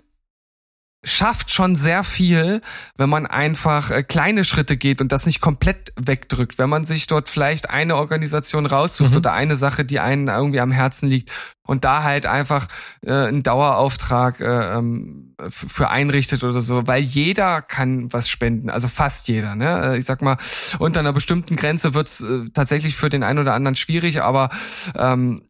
schafft 1.06 1.52
schon 1.52 1.76
sehr 1.76 2.04
viel, 2.04 2.62
wenn 2.98 3.10
man 3.10 3.26
einfach 3.26 3.92
äh, 3.92 4.04
kleine 4.04 4.44
Schritte 4.44 4.76
geht 4.76 5.02
und 5.02 5.12
das 5.12 5.26
nicht 5.26 5.40
komplett 5.40 5.94
wegdrückt. 5.96 6.58
Wenn 6.58 6.70
man 6.70 6.84
sich 6.84 7.08
dort 7.08 7.30
vielleicht 7.30 7.70
eine 7.70 7.96
Organisation 7.96 8.66
raussucht 8.66 9.12
mhm. 9.12 9.18
oder 9.18 9.34
eine 9.34 9.56
Sache, 9.56 9.86
die 9.86 10.00
einen 10.00 10.28
irgendwie 10.28 10.60
am 10.60 10.72
Herzen 10.72 11.08
liegt 11.08 11.32
und 11.66 11.86
da 11.86 12.04
halt 12.04 12.26
einfach 12.26 12.68
äh, 13.02 13.12
einen 13.12 13.44
Dauerauftrag 13.44 14.40
äh, 14.40 14.78
ähm, 14.78 15.36
für 15.50 15.90
einrichtet 15.90 16.44
oder 16.44 16.62
so, 16.62 16.88
weil 16.88 17.02
jeder 17.02 17.62
kann 17.62 18.12
was 18.12 18.28
spenden, 18.28 18.70
also 18.70 18.88
fast 18.88 19.28
jeder. 19.28 19.56
Ne? 19.56 19.94
Äh, 19.94 19.98
ich 19.98 20.06
sag 20.06 20.22
mal, 20.22 20.38
unter 20.80 21.00
einer 21.00 21.14
bestimmten 21.14 21.56
Grenze 21.56 21.94
wird's 21.94 22.22
äh, 22.22 22.46
tatsächlich 22.54 22.96
für 22.96 23.10
den 23.10 23.24
einen 23.24 23.40
oder 23.40 23.54
anderen 23.54 23.76
schwierig, 23.76 24.22
aber 24.22 24.50
ähm, 24.98 25.44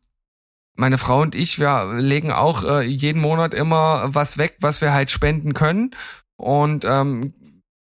meine 0.75 0.97
Frau 0.97 1.21
und 1.21 1.35
ich, 1.35 1.59
wir 1.59 1.93
legen 1.93 2.31
auch 2.31 2.63
äh, 2.63 2.81
jeden 2.81 3.21
Monat 3.21 3.53
immer 3.53 4.13
was 4.13 4.37
weg, 4.37 4.57
was 4.59 4.81
wir 4.81 4.93
halt 4.93 5.09
spenden 5.09 5.53
können. 5.53 5.91
Und 6.37 6.85
ähm, 6.85 7.33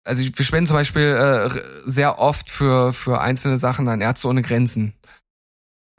also 0.05 0.23
wir 0.23 0.45
spenden 0.45 0.67
zum 0.67 0.77
Beispiel 0.77 1.03
äh, 1.03 1.51
sehr 1.85 2.19
oft 2.19 2.51
für, 2.51 2.93
für 2.93 3.21
einzelne 3.21 3.59
Sachen 3.59 3.89
an 3.89 4.01
Ärzte 4.01 4.29
ohne 4.29 4.43
Grenzen. 4.43 4.95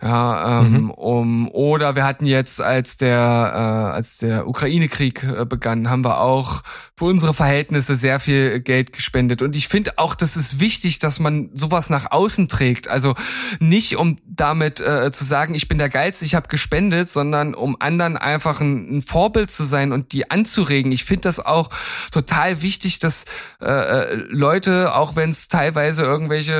Ja, 0.01 0.61
ähm, 0.61 0.71
mhm. 0.71 0.91
um, 0.91 1.47
oder 1.49 1.95
wir 1.95 2.03
hatten 2.03 2.25
jetzt, 2.25 2.59
als 2.59 2.97
der, 2.97 3.19
äh, 3.19 3.95
als 3.95 4.17
der 4.17 4.47
Ukraine-Krieg 4.47 5.23
äh, 5.23 5.45
begann, 5.45 5.91
haben 5.91 6.03
wir 6.03 6.21
auch 6.21 6.63
für 6.95 7.05
unsere 7.05 7.35
Verhältnisse 7.35 7.93
sehr 7.93 8.19
viel 8.19 8.61
Geld 8.61 8.93
gespendet. 8.93 9.43
Und 9.43 9.55
ich 9.55 9.67
finde 9.67 9.99
auch, 9.99 10.15
das 10.15 10.35
ist 10.35 10.59
wichtig, 10.59 10.97
dass 10.97 11.19
man 11.19 11.51
sowas 11.53 11.91
nach 11.91 12.11
außen 12.11 12.47
trägt. 12.47 12.87
Also 12.87 13.13
nicht, 13.59 13.95
um 13.95 14.17
damit 14.25 14.79
äh, 14.79 15.11
zu 15.11 15.23
sagen, 15.23 15.53
ich 15.53 15.67
bin 15.67 15.77
der 15.77 15.89
Geilste, 15.89 16.25
ich 16.25 16.33
habe 16.33 16.47
gespendet, 16.47 17.11
sondern 17.11 17.53
um 17.53 17.77
anderen 17.79 18.17
einfach 18.17 18.59
ein, 18.59 18.97
ein, 18.97 19.01
Vorbild 19.01 19.51
zu 19.51 19.65
sein 19.65 19.91
und 19.91 20.13
die 20.13 20.31
anzuregen. 20.31 20.91
Ich 20.91 21.03
finde 21.03 21.23
das 21.23 21.39
auch 21.39 21.69
total 22.11 22.63
wichtig, 22.63 22.97
dass 22.97 23.25
äh, 23.61 23.65
äh 23.65 24.15
Leute, 24.29 24.95
auch 24.95 25.15
wenn 25.15 25.29
es 25.29 25.47
teilweise 25.47 26.03
irgendwelche 26.03 26.53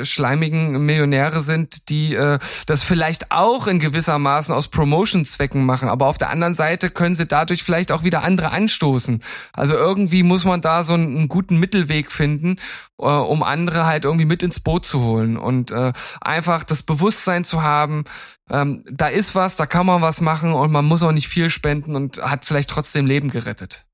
äh, 0.00 0.04
schleimigen 0.04 0.84
Millionäre 0.84 1.40
sind, 1.40 1.88
die 1.88 2.14
äh, 2.14 2.38
das 2.66 2.83
vielleicht 2.84 3.30
auch 3.30 3.66
in 3.66 3.80
gewisser 3.80 4.18
Maßen 4.18 4.54
aus 4.54 4.68
Promotion-Zwecken 4.68 5.64
machen, 5.64 5.88
aber 5.88 6.06
auf 6.06 6.18
der 6.18 6.30
anderen 6.30 6.54
Seite 6.54 6.90
können 6.90 7.14
sie 7.14 7.26
dadurch 7.26 7.62
vielleicht 7.62 7.92
auch 7.92 8.04
wieder 8.04 8.22
andere 8.22 8.50
anstoßen. 8.50 9.22
Also 9.52 9.74
irgendwie 9.74 10.22
muss 10.22 10.44
man 10.44 10.60
da 10.60 10.84
so 10.84 10.94
einen, 10.94 11.16
einen 11.16 11.28
guten 11.28 11.58
Mittelweg 11.58 12.12
finden, 12.12 12.56
äh, 12.98 13.06
um 13.06 13.42
andere 13.42 13.86
halt 13.86 14.04
irgendwie 14.04 14.26
mit 14.26 14.42
ins 14.42 14.60
Boot 14.60 14.84
zu 14.84 15.00
holen 15.00 15.36
und 15.36 15.70
äh, 15.70 15.92
einfach 16.20 16.64
das 16.64 16.82
Bewusstsein 16.82 17.44
zu 17.44 17.62
haben, 17.62 18.04
ähm, 18.50 18.82
da 18.90 19.08
ist 19.08 19.34
was, 19.34 19.56
da 19.56 19.66
kann 19.66 19.86
man 19.86 20.02
was 20.02 20.20
machen 20.20 20.52
und 20.52 20.70
man 20.70 20.84
muss 20.84 21.02
auch 21.02 21.12
nicht 21.12 21.28
viel 21.28 21.50
spenden 21.50 21.96
und 21.96 22.18
hat 22.18 22.44
vielleicht 22.44 22.70
trotzdem 22.70 23.06
Leben 23.06 23.30
gerettet. 23.30 23.86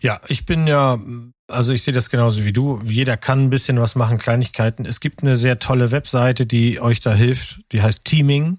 Ja, 0.00 0.20
ich 0.28 0.46
bin 0.46 0.66
ja, 0.66 0.98
also 1.48 1.72
ich 1.72 1.82
sehe 1.82 1.94
das 1.94 2.10
genauso 2.10 2.44
wie 2.44 2.52
du. 2.52 2.80
Jeder 2.84 3.16
kann 3.16 3.44
ein 3.44 3.50
bisschen 3.50 3.80
was 3.80 3.94
machen, 3.94 4.18
Kleinigkeiten. 4.18 4.84
Es 4.84 5.00
gibt 5.00 5.22
eine 5.22 5.36
sehr 5.36 5.58
tolle 5.58 5.90
Webseite, 5.90 6.46
die 6.46 6.80
euch 6.80 7.00
da 7.00 7.12
hilft. 7.12 7.60
Die 7.72 7.82
heißt 7.82 8.04
Teaming. 8.04 8.58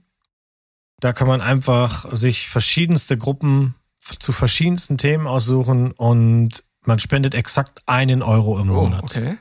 Da 0.99 1.13
kann 1.13 1.27
man 1.27 1.39
einfach 1.39 2.13
sich 2.15 2.49
verschiedenste 2.49 3.17
Gruppen 3.17 3.75
zu 4.19 4.31
verschiedensten 4.31 4.97
Themen 4.97 5.27
aussuchen 5.27 5.91
und 5.91 6.63
man 6.83 6.99
spendet 6.99 7.35
exakt 7.35 7.83
einen 7.85 8.21
Euro 8.23 8.59
im 8.59 8.71
oh, 8.71 8.83
Monat. 8.83 9.03
okay. 9.03 9.37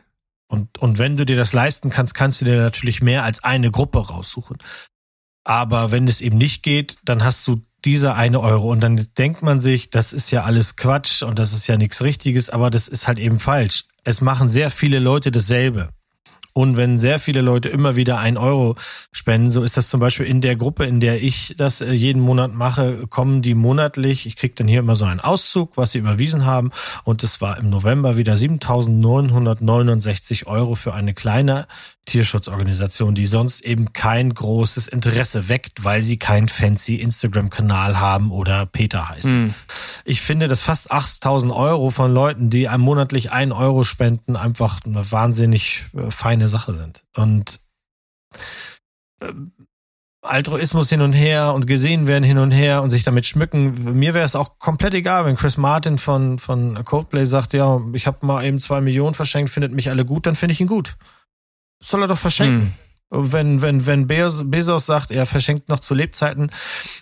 Und, 0.48 0.78
und 0.78 0.98
wenn 0.98 1.16
du 1.16 1.24
dir 1.24 1.36
das 1.36 1.52
leisten 1.52 1.90
kannst, 1.90 2.14
kannst 2.14 2.40
du 2.40 2.44
dir 2.44 2.56
natürlich 2.56 3.02
mehr 3.02 3.24
als 3.24 3.44
eine 3.44 3.70
Gruppe 3.70 4.06
raussuchen. 4.06 4.58
Aber 5.44 5.90
wenn 5.90 6.08
es 6.08 6.20
eben 6.20 6.36
nicht 6.36 6.62
geht, 6.62 6.96
dann 7.04 7.24
hast 7.24 7.46
du 7.46 7.62
dieser 7.88 8.14
eine 8.14 8.40
Euro. 8.40 8.70
Und 8.70 8.80
dann 8.80 9.06
denkt 9.16 9.42
man 9.42 9.60
sich, 9.60 9.90
das 9.90 10.12
ist 10.12 10.30
ja 10.30 10.44
alles 10.44 10.76
Quatsch 10.76 11.22
und 11.22 11.38
das 11.38 11.52
ist 11.52 11.66
ja 11.66 11.76
nichts 11.76 12.02
Richtiges, 12.02 12.50
aber 12.50 12.70
das 12.70 12.88
ist 12.88 13.08
halt 13.08 13.18
eben 13.18 13.38
falsch. 13.38 13.84
Es 14.04 14.20
machen 14.20 14.48
sehr 14.48 14.70
viele 14.70 14.98
Leute 14.98 15.30
dasselbe. 15.30 15.90
Und 16.58 16.76
wenn 16.76 16.98
sehr 16.98 17.20
viele 17.20 17.40
Leute 17.40 17.68
immer 17.68 17.94
wieder 17.94 18.18
ein 18.18 18.36
Euro 18.36 18.74
spenden, 19.12 19.52
so 19.52 19.62
ist 19.62 19.76
das 19.76 19.88
zum 19.88 20.00
Beispiel 20.00 20.26
in 20.26 20.40
der 20.40 20.56
Gruppe, 20.56 20.86
in 20.86 20.98
der 20.98 21.22
ich 21.22 21.54
das 21.56 21.80
äh, 21.80 21.92
jeden 21.92 22.20
Monat 22.20 22.52
mache, 22.52 23.06
kommen 23.06 23.42
die 23.42 23.54
monatlich, 23.54 24.26
ich 24.26 24.34
kriege 24.34 24.54
dann 24.56 24.66
hier 24.66 24.80
immer 24.80 24.96
so 24.96 25.04
einen 25.04 25.20
Auszug, 25.20 25.76
was 25.76 25.92
sie 25.92 25.98
überwiesen 25.98 26.44
haben. 26.44 26.72
Und 27.04 27.22
es 27.22 27.40
war 27.40 27.58
im 27.58 27.70
November 27.70 28.16
wieder 28.16 28.34
7.969 28.34 30.46
Euro 30.46 30.74
für 30.74 30.94
eine 30.94 31.14
kleine 31.14 31.68
Tierschutzorganisation, 32.08 33.14
die 33.14 33.26
sonst 33.26 33.64
eben 33.64 33.92
kein 33.92 34.32
großes 34.32 34.88
Interesse 34.88 35.48
weckt, 35.48 35.84
weil 35.84 36.02
sie 36.02 36.16
keinen 36.16 36.48
fancy 36.48 36.96
Instagram-Kanal 36.96 38.00
haben 38.00 38.32
oder 38.32 38.66
Peter 38.66 39.08
heißen. 39.08 39.44
Mhm. 39.44 39.54
Ich 40.04 40.22
finde, 40.22 40.48
dass 40.48 40.62
fast 40.62 40.90
8000 40.90 41.52
Euro 41.52 41.90
von 41.90 42.12
Leuten, 42.12 42.50
die 42.50 42.68
einem 42.68 42.82
monatlich 42.82 43.30
einen 43.30 43.52
Euro 43.52 43.84
spenden, 43.84 44.36
einfach 44.36 44.80
eine 44.84 45.10
wahnsinnig 45.12 45.84
äh, 45.94 46.10
feine 46.10 46.48
Sache 46.48 46.74
sind. 46.74 47.04
Und 47.14 47.60
äh, 49.20 49.32
Altruismus 50.22 50.88
hin 50.88 51.00
und 51.00 51.12
her 51.12 51.52
und 51.54 51.66
gesehen 51.66 52.06
werden 52.06 52.24
hin 52.24 52.38
und 52.38 52.50
her 52.50 52.82
und 52.82 52.90
sich 52.90 53.04
damit 53.04 53.26
schmücken. 53.26 53.98
Mir 53.98 54.14
wäre 54.14 54.24
es 54.24 54.34
auch 54.34 54.58
komplett 54.58 54.94
egal, 54.94 55.26
wenn 55.26 55.36
Chris 55.36 55.56
Martin 55.56 55.96
von, 55.98 56.38
von 56.38 56.84
Coldplay 56.84 57.24
sagt, 57.24 57.52
ja, 57.52 57.80
ich 57.92 58.06
habe 58.06 58.26
mal 58.26 58.44
eben 58.44 58.60
zwei 58.60 58.80
Millionen 58.80 59.14
verschenkt, 59.14 59.50
findet 59.50 59.72
mich 59.72 59.90
alle 59.90 60.04
gut, 60.04 60.26
dann 60.26 60.34
finde 60.34 60.54
ich 60.54 60.60
ihn 60.60 60.66
gut 60.66 60.96
soll 61.80 62.02
er 62.02 62.08
doch 62.08 62.18
verschenken. 62.18 62.62
Hm. 62.62 62.72
Wenn, 63.10 63.62
wenn, 63.62 63.86
wenn 63.86 64.06
Bezos 64.06 64.84
sagt, 64.84 65.10
er 65.10 65.24
verschenkt 65.24 65.70
noch 65.70 65.80
zu 65.80 65.94
Lebzeiten 65.94 66.50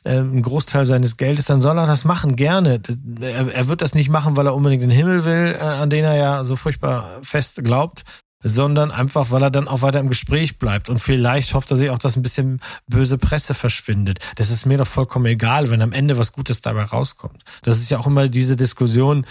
äh, 0.05 0.11
einen 0.11 0.41
Großteil 0.41 0.85
seines 0.85 1.17
Geldes, 1.17 1.47
dann 1.47 1.61
soll 1.61 1.77
er 1.79 1.87
das 1.87 2.05
machen, 2.05 2.37
gerne. 2.37 2.81
Er, 3.21 3.53
er 3.53 3.69
wird 3.69 3.83
das 3.83 3.93
nicht 3.93 4.09
machen, 4.09 4.37
weil 4.37 4.47
er 4.47 4.55
unbedingt 4.55 4.85
den 4.85 4.91
Himmel 4.91 5.25
will, 5.25 5.57
äh, 5.59 5.65
an 5.65 5.91
den 5.91 6.05
er 6.05 6.15
ja 6.15 6.45
so 6.45 6.55
furchtbar 6.55 7.19
fest 7.23 7.65
glaubt, 7.65 8.05
sondern 8.41 8.93
einfach, 8.93 9.33
weil 9.33 9.43
er 9.43 9.51
dann 9.51 9.67
auch 9.67 9.83
weiter 9.83 9.99
im 9.99 10.09
Gespräch 10.09 10.59
bleibt. 10.59 10.89
Und 10.89 11.01
vielleicht 11.01 11.55
hofft 11.55 11.73
er 11.73 11.77
sich 11.77 11.91
auch, 11.91 11.99
dass 11.99 12.15
ein 12.15 12.23
bisschen 12.23 12.61
böse 12.87 13.19
Presse 13.19 13.55
verschwindet. 13.55 14.21
Das 14.37 14.49
ist 14.49 14.65
mir 14.65 14.79
doch 14.79 14.87
vollkommen 14.87 15.27
egal, 15.27 15.71
wenn 15.71 15.83
am 15.83 15.93
Ende 15.93 16.19
was 16.19 16.33
Gutes 16.33 16.61
dabei 16.61 16.85
rauskommt. 16.85 17.43
Das 17.63 17.79
ist 17.79 17.91
ja 17.91 17.99
auch 17.99 18.07
immer 18.07 18.29
diese 18.29 18.55
Diskussion, 18.55 19.27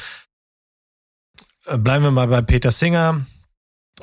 äh, 1.68 1.78
bleiben 1.78 2.04
wir 2.04 2.12
mal 2.12 2.28
bei 2.28 2.42
Peter 2.42 2.72
Singer 2.72 3.22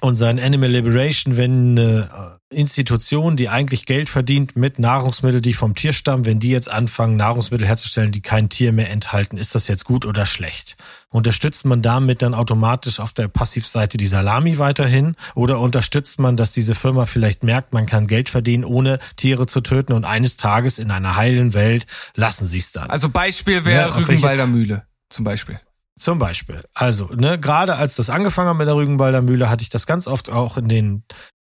und 0.00 0.16
sein 0.16 0.40
Animal 0.40 0.70
Liberation, 0.70 1.36
wenn 1.36 1.78
eine 1.78 2.38
Institution, 2.52 3.36
die 3.36 3.48
eigentlich 3.48 3.86
Geld 3.86 4.08
verdient 4.08 4.56
mit 4.56 4.78
Nahrungsmitteln, 4.78 5.42
die 5.42 5.54
vom 5.54 5.74
Tier 5.74 5.92
stammen, 5.92 6.26
wenn 6.26 6.40
die 6.40 6.50
jetzt 6.50 6.70
anfangen, 6.70 7.16
Nahrungsmittel 7.16 7.66
herzustellen, 7.66 8.12
die 8.12 8.20
kein 8.20 8.48
Tier 8.48 8.72
mehr 8.72 8.90
enthalten, 8.90 9.36
ist 9.36 9.54
das 9.54 9.68
jetzt 9.68 9.84
gut 9.84 10.04
oder 10.04 10.26
schlecht? 10.26 10.76
Unterstützt 11.08 11.64
man 11.64 11.82
damit 11.82 12.22
dann 12.22 12.34
automatisch 12.34 13.00
auf 13.00 13.12
der 13.12 13.28
Passivseite 13.28 13.96
die 13.96 14.06
Salami 14.06 14.58
weiterhin? 14.58 15.16
Oder 15.34 15.60
unterstützt 15.60 16.18
man, 16.18 16.36
dass 16.36 16.52
diese 16.52 16.74
Firma 16.74 17.06
vielleicht 17.06 17.42
merkt, 17.42 17.72
man 17.72 17.86
kann 17.86 18.06
Geld 18.06 18.28
verdienen, 18.28 18.64
ohne 18.64 18.98
Tiere 19.16 19.46
zu 19.46 19.60
töten 19.60 19.92
und 19.92 20.04
eines 20.04 20.36
Tages 20.36 20.78
in 20.78 20.90
einer 20.90 21.16
heilen 21.16 21.54
Welt 21.54 21.86
lassen 22.14 22.46
sie 22.46 22.58
es 22.58 22.72
dann? 22.72 22.90
Also 22.90 23.08
Beispiel 23.08 23.64
wäre 23.64 23.88
ja, 23.88 23.96
Rügenwalder 23.96 24.46
Mühle 24.46 24.84
zum 25.10 25.24
Beispiel. 25.24 25.60
Zum 25.98 26.18
Beispiel. 26.18 26.62
Also, 26.74 27.06
ne, 27.14 27.38
gerade 27.38 27.76
als 27.76 27.96
das 27.96 28.10
angefangen 28.10 28.50
hat 28.50 28.56
mit 28.56 28.66
der 28.66 28.76
Rügenwalder 28.76 29.22
Mühle, 29.22 29.50
hatte 29.50 29.62
ich 29.62 29.68
das 29.70 29.86
ganz 29.86 30.06
oft 30.06 30.30
auch 30.30 30.56
in 30.56 30.68
den 30.68 31.04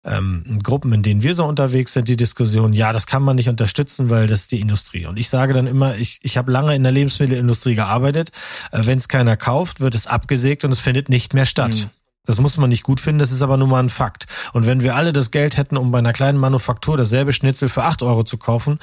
ähm, 0.05 0.61
Gruppen, 0.63 0.93
in 0.93 1.03
denen 1.03 1.23
wir 1.23 1.35
so 1.35 1.45
unterwegs 1.45 1.93
sind, 1.93 2.09
die 2.09 2.17
Diskussion, 2.17 2.73
ja, 2.73 2.93
das 2.93 3.07
kann 3.07 3.23
man 3.23 3.37
nicht 3.37 3.49
unterstützen, 3.49 4.11
weil 4.11 4.27
das 4.27 4.41
ist 4.41 4.53
die 4.53 4.61
Industrie. 4.61 5.07
Und 5.07 5.17
ich 5.17 5.29
sage 5.29 5.53
dann 5.53 5.67
immer, 5.67 5.97
ich, 5.97 6.19
ich 6.23 6.37
habe 6.37 6.51
lange 6.51 6.75
in 6.75 6.83
der 6.83 6.93
Lebensmittelindustrie 6.93 7.77
gearbeitet. 7.77 8.31
Äh, 8.73 8.85
Wenn 8.85 8.99
es 8.99 9.09
keiner 9.09 9.37
kauft, 9.37 9.81
wird 9.81 9.95
es 9.95 10.07
abgesägt 10.07 10.65
und 10.65 10.73
es 10.73 10.81
findet 10.81 11.09
nicht 11.09 11.35
mehr 11.35 11.47
statt. 11.47 11.75
Mhm. 11.75 11.91
Das 12.25 12.39
muss 12.39 12.57
man 12.57 12.71
nicht 12.71 12.85
gut 12.85 13.01
finden, 13.01 13.19
das 13.19 13.33
ist 13.33 13.43
aber 13.43 13.57
nur 13.57 13.67
mal 13.67 13.83
ein 13.83 13.89
Fakt. 13.89 14.27
Und 14.53 14.67
wenn 14.67 14.81
wir 14.81 14.95
alle 14.95 15.13
das 15.13 15.33
Geld 15.33 15.57
hätten, 15.57 15.77
um 15.77 15.91
bei 15.91 15.99
einer 15.99 16.13
kleinen 16.13 16.39
Manufaktur 16.39 16.97
dasselbe 16.97 17.33
Schnitzel 17.33 17.69
für 17.69 17.83
acht 17.83 18.03
Euro 18.03 18.23
zu 18.23 18.39
kaufen, 18.39 18.79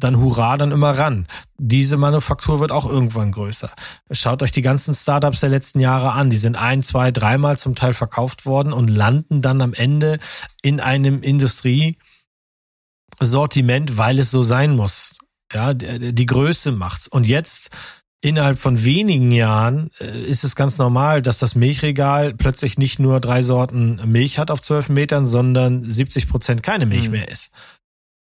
dann 0.00 0.18
hurra, 0.18 0.56
dann 0.56 0.72
immer 0.72 0.98
ran. 0.98 1.26
Diese 1.58 1.96
Manufaktur 1.96 2.60
wird 2.60 2.72
auch 2.72 2.88
irgendwann 2.88 3.32
größer. 3.32 3.70
Schaut 4.10 4.42
euch 4.42 4.52
die 4.52 4.62
ganzen 4.62 4.94
Startups 4.94 5.40
der 5.40 5.50
letzten 5.50 5.80
Jahre 5.80 6.12
an. 6.12 6.30
Die 6.30 6.36
sind 6.36 6.56
ein, 6.56 6.82
zwei, 6.82 7.10
dreimal 7.10 7.58
zum 7.58 7.74
Teil 7.74 7.92
verkauft 7.92 8.46
worden 8.46 8.72
und 8.72 8.88
landen 8.88 9.42
dann 9.42 9.60
am 9.60 9.74
Ende 9.74 10.18
in 10.62 10.80
einem 10.80 11.22
Industriesortiment, 11.22 13.96
weil 13.96 14.18
es 14.18 14.30
so 14.30 14.42
sein 14.42 14.74
muss. 14.74 15.18
Ja, 15.52 15.74
die 15.74 16.26
Größe 16.26 16.72
macht's. 16.72 17.08
Und 17.08 17.26
jetzt 17.26 17.70
innerhalb 18.20 18.58
von 18.58 18.84
wenigen 18.84 19.32
Jahren 19.32 19.90
äh, 19.98 20.22
ist 20.22 20.44
es 20.44 20.54
ganz 20.54 20.78
normal, 20.78 21.22
dass 21.22 21.38
das 21.38 21.54
Milchregal 21.54 22.34
plötzlich 22.34 22.78
nicht 22.78 22.98
nur 22.98 23.20
drei 23.20 23.42
Sorten 23.42 24.00
Milch 24.04 24.38
hat 24.38 24.50
auf 24.50 24.60
zwölf 24.60 24.88
Metern, 24.88 25.26
sondern 25.26 25.82
70 25.82 26.28
Prozent 26.28 26.62
keine 26.62 26.86
Milch 26.86 27.06
mhm. 27.06 27.12
mehr 27.12 27.28
ist. 27.28 27.50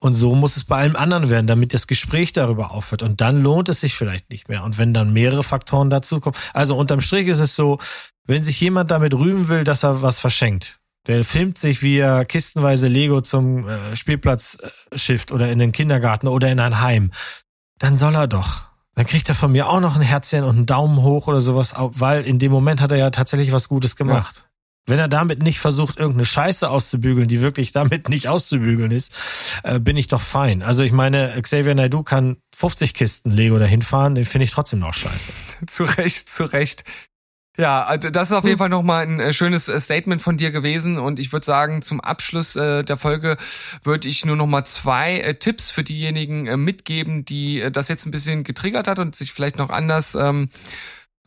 Und 0.01 0.15
so 0.15 0.35
muss 0.35 0.57
es 0.57 0.65
bei 0.65 0.77
allem 0.77 0.97
anderen 0.97 1.29
werden, 1.29 1.47
damit 1.47 1.75
das 1.75 1.87
Gespräch 1.87 2.33
darüber 2.33 2.71
aufhört. 2.71 3.03
Und 3.03 3.21
dann 3.21 3.43
lohnt 3.43 3.69
es 3.69 3.81
sich 3.81 3.95
vielleicht 3.95 4.31
nicht 4.31 4.49
mehr. 4.49 4.63
Und 4.63 4.79
wenn 4.79 4.95
dann 4.95 5.13
mehrere 5.13 5.43
Faktoren 5.43 5.91
dazukommen. 5.91 6.39
Also 6.55 6.77
unterm 6.77 7.01
Strich 7.01 7.27
ist 7.27 7.41
es 7.41 7.57
so, 7.57 7.79
wenn 8.25 8.43
sich 8.43 8.61
jemand 8.61 8.91
damit 8.91 9.15
rühmen 9.15 9.49
will, 9.49 9.65
dass 9.65 9.83
er 9.83 10.03
was 10.03 10.21
verschenkt, 10.21 10.79
der 11.07 11.25
filmt 11.25 11.59
sich, 11.59 11.83
wie 11.83 11.99
er 11.99 12.25
kistenweise 12.25 12.87
Lego 12.87 13.23
zum 13.23 13.67
äh, 13.67 13.97
Spielplatz 13.97 14.59
äh, 14.61 14.99
schifft 14.99 15.33
oder 15.33 15.51
in 15.51 15.59
den 15.59 15.73
Kindergarten 15.73 16.29
oder 16.29 16.51
in 16.53 16.61
ein 16.61 16.81
Heim, 16.81 17.11
dann 17.79 17.97
soll 17.97 18.15
er 18.15 18.29
doch. 18.29 18.69
Dann 18.95 19.07
kriegt 19.07 19.29
er 19.29 19.35
von 19.35 19.53
mir 19.53 19.69
auch 19.69 19.81
noch 19.81 19.97
ein 19.97 20.03
Herzchen 20.03 20.45
und 20.45 20.57
einen 20.57 20.67
Daumen 20.67 21.03
hoch 21.03 21.29
oder 21.29 21.41
sowas, 21.41 21.75
weil 21.77 22.25
in 22.25 22.39
dem 22.39 22.53
Moment 22.53 22.81
hat 22.81 22.91
er 22.91 22.99
ja 22.99 23.11
tatsächlich 23.11 23.53
was 23.53 23.69
Gutes 23.69 23.97
gemacht. 23.97 24.37
Ja. 24.37 24.48
Wenn 24.89 24.99
er 24.99 25.09
damit 25.09 25.43
nicht 25.43 25.61
versucht, 25.61 25.99
irgendeine 25.99 26.25
Scheiße 26.25 26.69
auszubügeln, 26.69 27.29
die 27.29 27.43
wirklich 27.43 27.73
damit 27.73 28.09
nicht 28.09 28.29
auszubügeln 28.29 28.91
ist, 28.91 29.13
äh, 29.63 29.79
bin 29.79 29.99
ich 29.99 30.09
doch 30.09 30.21
fein. 30.21 30.63
Also 30.63 30.83
ich 30.83 30.93
meine, 30.93 31.41
Xavier 31.41 31.75
Naidoo 31.75 32.03
kann 32.03 32.39
50 32.57 32.95
Kisten 32.95 33.31
Lego 33.31 33.59
dahin 33.59 33.83
fahren, 33.83 34.15
den 34.15 34.25
finde 34.25 34.47
ich 34.47 34.51
trotzdem 34.51 34.79
noch 34.79 34.95
scheiße. 34.95 35.33
zu 35.67 35.85
Recht, 35.85 36.31
zu 36.31 36.45
Recht. 36.45 36.85
Ja, 37.59 37.85
also 37.85 38.09
das 38.11 38.31
ist 38.31 38.37
auf 38.37 38.45
jeden. 38.45 38.57
Fall 38.57 38.69
nochmal 38.69 39.05
ein 39.05 39.19
äh, 39.19 39.33
schönes 39.33 39.69
äh, 39.69 39.79
Statement 39.81 40.23
von 40.23 40.37
dir 40.37 40.53
gewesen 40.53 40.97
und 40.97 41.19
ich 41.19 41.33
würde 41.33 41.45
sagen, 41.45 41.83
zum 41.83 42.01
Abschluss 42.01 42.55
äh, 42.55 42.85
der 42.85 42.97
Folge 42.97 43.37
würde 43.83 44.09
ich 44.09 44.25
nur 44.25 44.37
nochmal 44.37 44.65
zwei 44.65 45.37
Tipps 45.41 45.71
für 45.71 45.83
diejenigen 45.83 46.45
mitgeben, 46.65 47.25
die 47.25 47.69
das 47.73 47.89
jetzt 47.89 48.07
ein 48.07 48.13
bisschen 48.13 48.45
getriggert 48.45 48.87
hat 48.87 49.01
und 49.01 49.17
sich 49.17 49.33
vielleicht 49.33 49.59
noch 49.59 49.71
anders 49.71 50.15
ähm, 50.15 50.51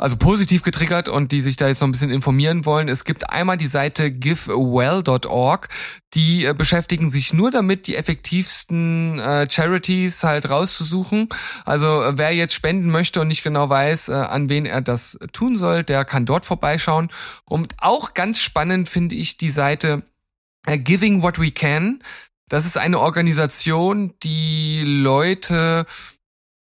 also 0.01 0.17
positiv 0.17 0.63
getriggert 0.63 1.09
und 1.09 1.31
die 1.31 1.41
sich 1.41 1.57
da 1.57 1.67
jetzt 1.67 1.79
noch 1.79 1.87
ein 1.87 1.91
bisschen 1.91 2.09
informieren 2.09 2.65
wollen. 2.65 2.89
Es 2.89 3.05
gibt 3.05 3.29
einmal 3.29 3.57
die 3.57 3.67
Seite 3.67 4.11
givewell.org, 4.11 5.69
die 6.15 6.43
äh, 6.43 6.55
beschäftigen 6.55 7.11
sich 7.11 7.33
nur 7.33 7.51
damit, 7.51 7.85
die 7.85 7.95
effektivsten 7.95 9.19
äh, 9.19 9.47
Charities 9.47 10.23
halt 10.23 10.49
rauszusuchen. 10.49 11.29
Also 11.65 12.01
äh, 12.01 12.17
wer 12.17 12.33
jetzt 12.33 12.55
spenden 12.55 12.89
möchte 12.89 13.21
und 13.21 13.27
nicht 13.27 13.43
genau 13.43 13.69
weiß, 13.69 14.09
äh, 14.09 14.13
an 14.13 14.49
wen 14.49 14.65
er 14.65 14.81
das 14.81 15.19
tun 15.33 15.55
soll, 15.55 15.83
der 15.83 16.03
kann 16.03 16.25
dort 16.25 16.45
vorbeischauen. 16.45 17.11
Und 17.45 17.75
auch 17.77 18.15
ganz 18.15 18.39
spannend 18.39 18.89
finde 18.89 19.13
ich 19.13 19.37
die 19.37 19.51
Seite 19.51 20.01
äh, 20.65 20.79
Giving 20.79 21.21
What 21.21 21.39
We 21.39 21.51
Can. 21.51 22.03
Das 22.49 22.65
ist 22.65 22.79
eine 22.79 22.99
Organisation, 22.99 24.15
die 24.23 24.81
Leute 24.83 25.85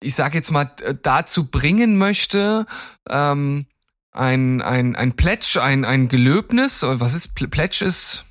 ich 0.01 0.15
sage 0.15 0.37
jetzt 0.37 0.51
mal, 0.51 0.65
dazu 1.03 1.49
bringen 1.49 1.97
möchte, 1.97 2.65
ähm, 3.09 3.67
ein, 4.11 4.61
ein, 4.61 4.95
ein 4.95 5.15
Pledge, 5.15 5.61
ein, 5.61 5.85
ein 5.85 6.09
Gelöbnis, 6.09 6.81
was 6.83 7.13
ist, 7.13 7.33
Pledge 7.35 7.85
ist, 7.85 8.25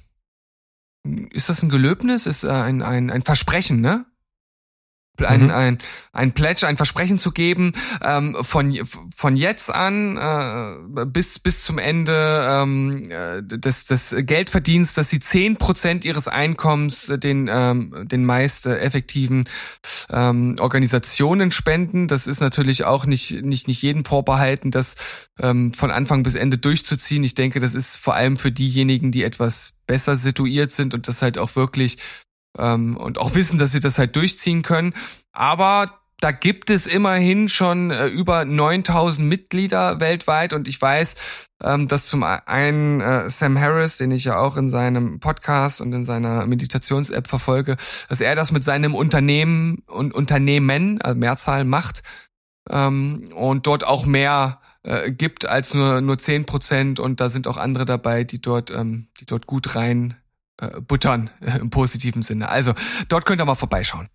ist 1.05 1.49
das 1.49 1.63
ein 1.63 1.71
Gelöbnis? 1.71 2.27
Ist 2.27 2.45
äh, 2.45 2.51
ein, 2.51 2.83
ein, 2.83 3.11
ein 3.11 3.23
Versprechen, 3.23 3.81
ne? 3.81 4.05
Ein, 5.25 5.45
mhm. 5.45 5.51
ein, 5.51 5.79
ein 6.13 6.33
Pledge, 6.33 6.67
ein 6.67 6.77
Versprechen 6.77 7.19
zu 7.19 7.31
geben, 7.31 7.73
ähm, 8.03 8.37
von, 8.41 8.79
von 9.15 9.37
jetzt 9.37 9.73
an 9.73 10.17
äh, 10.17 11.07
bis, 11.07 11.39
bis 11.39 11.65
zum 11.65 11.79
Ende 11.79 12.47
ähm, 12.49 13.11
äh, 13.11 13.43
des, 13.43 13.85
des 13.85 14.15
Geldverdienst, 14.19 14.97
dass 14.97 15.11
sie 15.11 15.21
zehn 15.21 15.57
Prozent 15.57 16.05
ihres 16.05 16.29
Einkommens 16.29 17.07
den, 17.07 17.49
ähm, 17.53 18.07
den 18.11 18.25
meist 18.25 18.67
äh, 18.67 18.79
effektiven 18.79 19.49
ähm, 20.11 20.57
Organisationen 20.59 21.51
spenden. 21.51 22.09
Das 22.09 22.27
ist 22.27 22.41
natürlich 22.41 22.85
auch 22.85 23.07
nicht, 23.07 23.43
nicht, 23.43 23.69
nicht 23.69 23.83
jedem 23.83 24.05
vorbehalten, 24.05 24.71
das 24.71 24.97
ähm, 25.39 25.73
von 25.75 25.91
Anfang 25.91 26.23
bis 26.23 26.35
Ende 26.35 26.59
durchzuziehen. 26.59 27.25
Ich 27.25 27.35
denke, 27.35 27.61
das 27.61 27.75
ist 27.75 27.97
vor 27.97 28.15
allem 28.15 28.37
für 28.37 28.53
diejenigen, 28.53 29.13
die 29.13 29.23
etwas 29.23 29.75
besser 29.87 30.17
situiert 30.17 30.73
sind 30.73 30.95
und 30.95 31.09
das 31.09 31.23
halt 31.23 31.39
auch 31.39 31.57
wirklich 31.57 31.99
ähm, 32.59 32.97
und 32.97 33.19
auch 33.19 33.35
wissen, 33.35 33.59
dass 33.59 33.73
sie 33.73 33.81
das 33.81 33.99
halt 33.99 34.17
durchziehen 34.17 34.63
können. 34.63 34.95
Aber 35.33 36.01
da 36.21 36.33
gibt 36.33 36.71
es 36.71 36.87
immerhin 36.87 37.49
schon 37.49 37.91
äh, 37.91 38.07
über 38.07 38.45
9000 38.45 39.27
Mitglieder 39.27 40.01
weltweit 40.01 40.53
und 40.53 40.69
ich 40.69 40.81
weiß, 40.81 41.15
ähm, 41.63 41.89
dass 41.89 42.07
zum 42.07 42.23
einen 42.23 43.01
äh, 43.01 43.29
Sam 43.31 43.59
Harris, 43.59 43.97
den 43.97 44.11
ich 44.11 44.25
ja 44.25 44.39
auch 44.39 44.57
in 44.57 44.69
seinem 44.69 45.21
Podcast 45.21 45.81
und 45.81 45.93
in 45.93 46.05
seiner 46.05 46.47
Meditations-App 46.47 47.27
verfolge, 47.27 47.77
dass 48.09 48.21
er 48.21 48.35
das 48.35 48.53
mit 48.53 48.65
seinem 48.65 48.95
Unternehmen 48.95 49.83
und 49.87 50.15
Unternehmen, 50.15 51.01
also 51.01 51.19
Mehrzahl, 51.19 51.65
macht 51.65 52.03
ähm, 52.69 53.31
und 53.35 53.67
dort 53.67 53.87
auch 53.87 54.05
mehr 54.05 54.61
äh, 54.83 55.11
gibt 55.11 55.47
als 55.47 55.75
nur 55.75 56.01
nur 56.03 56.19
zehn 56.19 56.45
Prozent 56.45 57.01
und 57.01 57.21
da 57.21 57.29
sind 57.31 57.47
auch 57.47 57.57
andere 57.57 57.87
dabei, 57.87 58.25
die 58.25 58.41
dort 58.41 58.71
ähm, 58.71 59.09
die 59.21 59.27
dort 59.27 59.47
gut 59.47 59.75
rein 59.75 60.17
äh, 60.61 60.81
buttern 60.81 61.31
äh, 61.41 61.59
im 61.59 61.71
positiven 61.71 62.23
Sinne. 62.23 62.49
Also 62.49 62.75
dort 63.09 63.25
könnt 63.25 63.41
ihr 63.41 63.45
mal 63.45 63.55
vorbeischauen. 63.55 64.09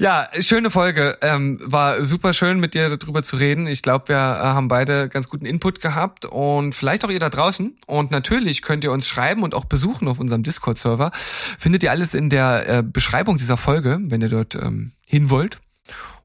Ja, 0.00 0.30
schöne 0.40 0.70
Folge. 0.70 1.18
Ähm, 1.20 1.60
war 1.62 2.02
super 2.02 2.32
schön, 2.32 2.58
mit 2.58 2.72
dir 2.72 2.96
darüber 2.96 3.22
zu 3.22 3.36
reden. 3.36 3.66
Ich 3.66 3.82
glaube, 3.82 4.08
wir 4.08 4.16
äh, 4.16 4.18
haben 4.18 4.68
beide 4.68 5.10
ganz 5.10 5.28
guten 5.28 5.44
Input 5.44 5.80
gehabt 5.82 6.24
und 6.24 6.74
vielleicht 6.74 7.04
auch 7.04 7.10
ihr 7.10 7.18
da 7.18 7.28
draußen. 7.28 7.76
Und 7.86 8.10
natürlich 8.10 8.62
könnt 8.62 8.82
ihr 8.82 8.92
uns 8.92 9.06
schreiben 9.06 9.42
und 9.42 9.54
auch 9.54 9.66
besuchen 9.66 10.08
auf 10.08 10.18
unserem 10.18 10.42
Discord-Server. 10.42 11.10
Findet 11.14 11.82
ihr 11.82 11.90
alles 11.90 12.14
in 12.14 12.30
der 12.30 12.66
äh, 12.66 12.82
Beschreibung 12.82 13.36
dieser 13.36 13.58
Folge, 13.58 13.98
wenn 14.00 14.22
ihr 14.22 14.30
dort 14.30 14.54
ähm, 14.54 14.92
hin 15.06 15.28
wollt. 15.28 15.58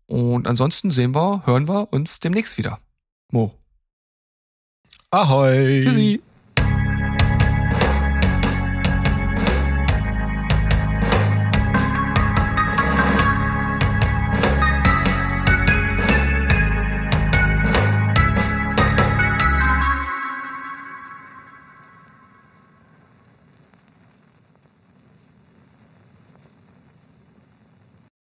Und 0.05 0.47
ansonsten 0.47 0.89
sehen 0.91 1.13
wir, 1.13 1.45
hören 1.45 1.67
wir 1.67 1.91
uns 1.91 2.21
demnächst 2.21 2.57
wieder. 2.57 2.79
Mo. 3.29 3.59
Ahoi. 5.11 5.83
Tschüssi. 5.83 6.21